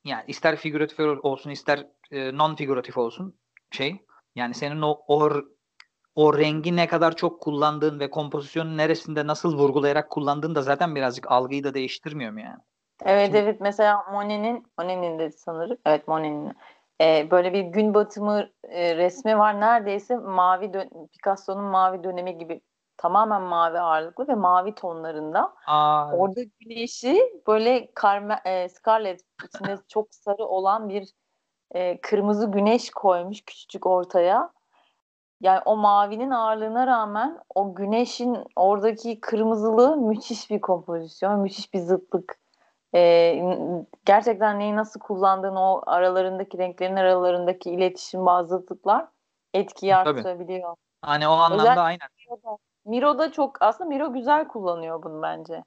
[0.06, 3.40] yani ister figüratif olsun ister e, non figüratif olsun
[3.72, 4.06] şey
[4.40, 5.30] yani senin o, o
[6.16, 11.32] o rengi ne kadar çok kullandığın ve kompozisyonun neresinde nasıl vurgulayarak kullandığın da zaten birazcık
[11.32, 12.60] algıyı da değiştirmiyor mu yani?
[13.06, 15.78] Evet Şimdi- evet mesela Monet'in Monet'in de sanırım.
[15.86, 16.54] Evet Monet'in.
[17.02, 19.60] Ee, böyle bir gün batımı e, resmi var.
[19.62, 20.72] Neredeyse mavi
[21.12, 22.62] Picasso'nun mavi dönemi gibi
[22.98, 25.54] tamamen mavi ağırlıklı ve mavi tonlarında.
[25.68, 31.10] Aa, Orada güneşi böyle karme, e, scarlet içinde çok sarı olan bir
[31.72, 34.50] e, kırmızı güneş koymuş küçücük ortaya.
[35.42, 42.40] Yani o mavinin ağırlığına rağmen o güneşin oradaki kırmızılığı müthiş bir kompozisyon, müthiş bir zıtlık.
[42.94, 43.00] E,
[43.44, 49.08] n- gerçekten neyi nasıl kullandığını o aralarındaki renklerin aralarındaki iletişim bazı zıtlıklar
[49.54, 50.20] etkiyi Tabii.
[50.20, 50.76] artırabiliyor.
[51.02, 52.10] hani o anlamda Özel- aynen.
[52.18, 55.64] Miro'da, Miro'da çok aslında Miro güzel kullanıyor bunu bence.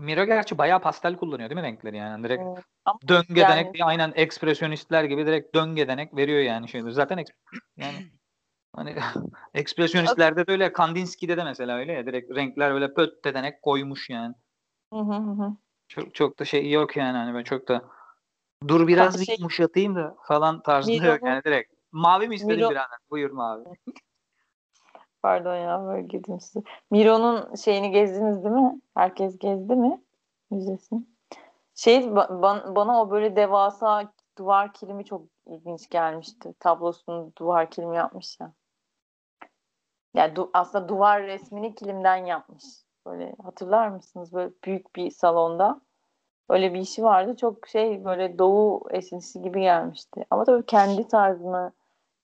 [0.00, 2.24] Miro gerçi bayağı pastel kullanıyor değil mi renkleri yani?
[2.24, 2.54] Direkt Hmm.
[2.84, 6.92] Ama döngedenek yani- bir aynen ekspresyonistler gibi direkt döngedenek veriyor yani şeyleri.
[6.92, 8.10] Zaten eks- yani
[8.76, 8.94] hani
[9.54, 14.34] ekspresyonistlerde de öyle Kandinsky'de de mesela öyle ya direkt renkler böyle pöt dedenek koymuş yani.
[14.92, 15.50] Hı hı hı.
[15.88, 17.84] Çok çok da şey yok yani hani ben çok da
[18.68, 21.72] dur biraz bir şey- yumuşatayım da falan tarzında yok Miro'nun- yani direkt.
[21.92, 22.98] Mavi mi istedin Miro- birader?
[23.10, 23.64] Buyur mavi.
[25.22, 26.62] Pardon ya böyle girdim size.
[26.90, 28.80] Miro'nun şeyini gezdiniz değil mi?
[28.94, 30.00] Herkes gezdi mi?
[30.50, 31.02] Müzesini.
[31.74, 36.54] Şey ba- ban- bana o böyle devasa duvar kilimi çok ilginç gelmişti.
[36.60, 38.52] Tablosunu duvar kilimi yapmış ya.
[40.14, 42.64] Yani du- aslında duvar resmini kilimden yapmış.
[43.06, 44.32] Böyle hatırlar mısınız?
[44.32, 45.80] Böyle büyük bir salonda.
[46.48, 47.36] Öyle bir işi vardı.
[47.36, 50.26] Çok şey böyle doğu esintisi gibi gelmişti.
[50.30, 51.72] Ama tabii kendi tarzını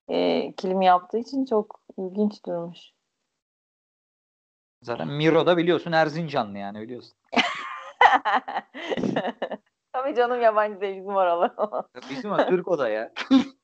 [0.08, 2.78] e, kilim yaptığı için çok ilginç durmuş.
[4.82, 7.18] Zaten Miro da biliyorsun Erzincanlı yani biliyorsun.
[9.92, 11.54] Tabii canım yabancı değil bizim oralı.
[12.10, 13.12] Bizim o Türk o da ya.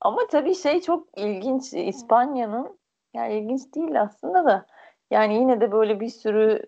[0.00, 2.78] Ama tabii şey çok ilginç İspanya'nın
[3.14, 4.66] yani ilginç değil aslında da
[5.10, 6.62] yani yine de böyle bir sürü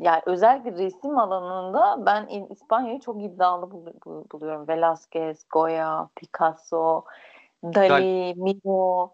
[0.00, 4.66] yani özellikle resim alanında ben İspanya'yı çok iddialı bul- bul- buluyorum.
[4.66, 7.04] Velázquez, Goya, Picasso,
[7.64, 9.12] Dali, Miro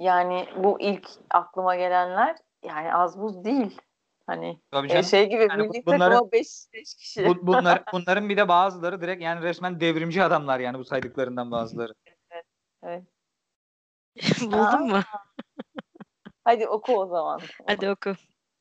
[0.00, 3.80] yani bu ilk aklıma gelenler yani az buz değil.
[4.26, 7.26] Hani Tabii e, şey gibi Yani bu- milli bunların- takıma 5 kişi.
[7.26, 11.92] Bu, bunlar, bunların bir de bazıları direkt yani resmen devrimci adamlar yani bu saydıklarından bazıları.
[12.82, 13.04] Evet.
[14.42, 15.00] Buldun mu?
[16.44, 17.40] Hadi oku o zaman.
[17.66, 18.12] Hadi oku.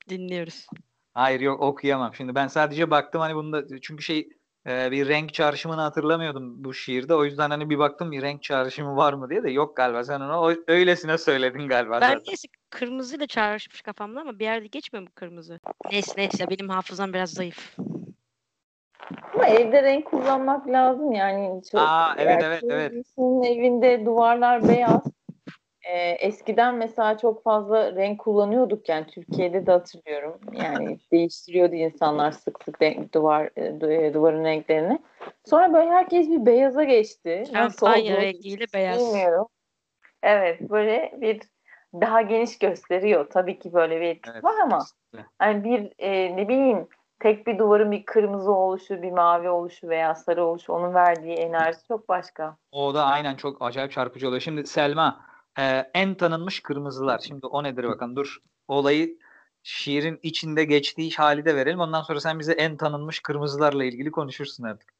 [0.09, 0.67] Dinliyoruz.
[1.17, 2.15] Hayır yok okuyamam.
[2.15, 4.29] Şimdi ben sadece baktım hani bunda çünkü şey
[4.67, 7.15] e, bir renk çağrışımını hatırlamıyordum bu şiirde.
[7.15, 10.03] O yüzden hani bir baktım bir renk çağrışımı var mı diye de yok galiba.
[10.03, 12.23] Sen onu o- öylesine söyledin galiba Ben zaten.
[12.27, 15.59] neyse kırmızıyla çağrışmış kafamda ama bir yerde geçmiyor bu kırmızı.
[15.91, 17.77] Neyse neyse benim hafızam biraz zayıf.
[19.33, 21.61] Ama evde renk kullanmak lazım yani.
[21.71, 23.05] Çok, Aa, evet, evet, evet.
[23.43, 25.01] evinde duvarlar beyaz.
[25.87, 30.39] Ee, eskiden mesela çok fazla renk kullanıyorduk yani Türkiye'de de hatırlıyorum.
[30.53, 33.65] Yani değiştiriyordu insanlar sık sık renk, duvar e,
[34.05, 34.99] e, duvarın renklerini.
[35.45, 37.43] Sonra böyle herkes bir beyaza geçti.
[37.53, 38.99] Şampanya rengiyle beyaz.
[38.99, 39.47] Bilmiyorum.
[40.23, 41.41] Evet böyle bir
[41.93, 43.29] daha geniş gösteriyor.
[43.29, 44.43] Tabii ki böyle bir etki Evet.
[44.43, 44.85] var ama
[45.39, 46.87] hani bir e, ne bileyim
[47.19, 51.79] tek bir duvarın bir kırmızı oluşu, bir mavi oluşu veya sarı oluşu onun verdiği enerji
[51.87, 52.57] çok başka.
[52.71, 54.41] O da aynen çok acayip çarpıcı oluyor.
[54.41, 55.27] Şimdi Selma
[55.59, 57.19] e, en tanınmış kırmızılar.
[57.19, 58.37] Şimdi o nedir bakalım dur.
[58.67, 59.17] Olayı
[59.63, 61.79] şiirin içinde geçtiği hali de verelim.
[61.79, 64.93] Ondan sonra sen bize en tanınmış kırmızılarla ilgili konuşursun artık.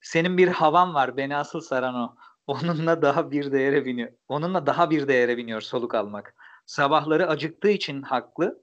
[0.00, 1.16] Senin bir havan var.
[1.16, 2.14] Beni asıl saran o.
[2.46, 4.12] Onunla daha bir değere biniyor.
[4.28, 6.34] Onunla daha bir değere biniyor soluk almak.
[6.66, 8.62] Sabahları acıktığı için haklı.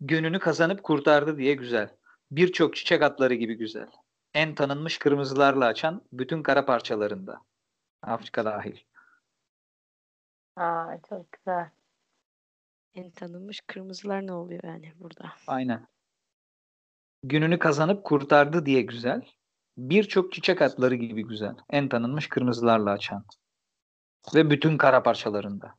[0.00, 1.90] Gönlünü kazanıp kurtardı diye güzel.
[2.30, 3.88] Birçok çiçek atları gibi güzel.
[4.34, 7.40] En tanınmış kırmızılarla açan bütün kara parçalarında.
[8.02, 8.76] Afrika dahil.
[10.56, 11.70] Aa, çok güzel.
[12.94, 15.32] En tanınmış kırmızılar ne oluyor yani burada?
[15.46, 15.86] Aynen.
[17.22, 19.22] Gününü kazanıp kurtardı diye güzel.
[19.78, 21.54] Birçok çiçek atları gibi güzel.
[21.70, 23.24] En tanınmış kırmızılarla açan.
[24.34, 25.74] Ve bütün kara parçalarında.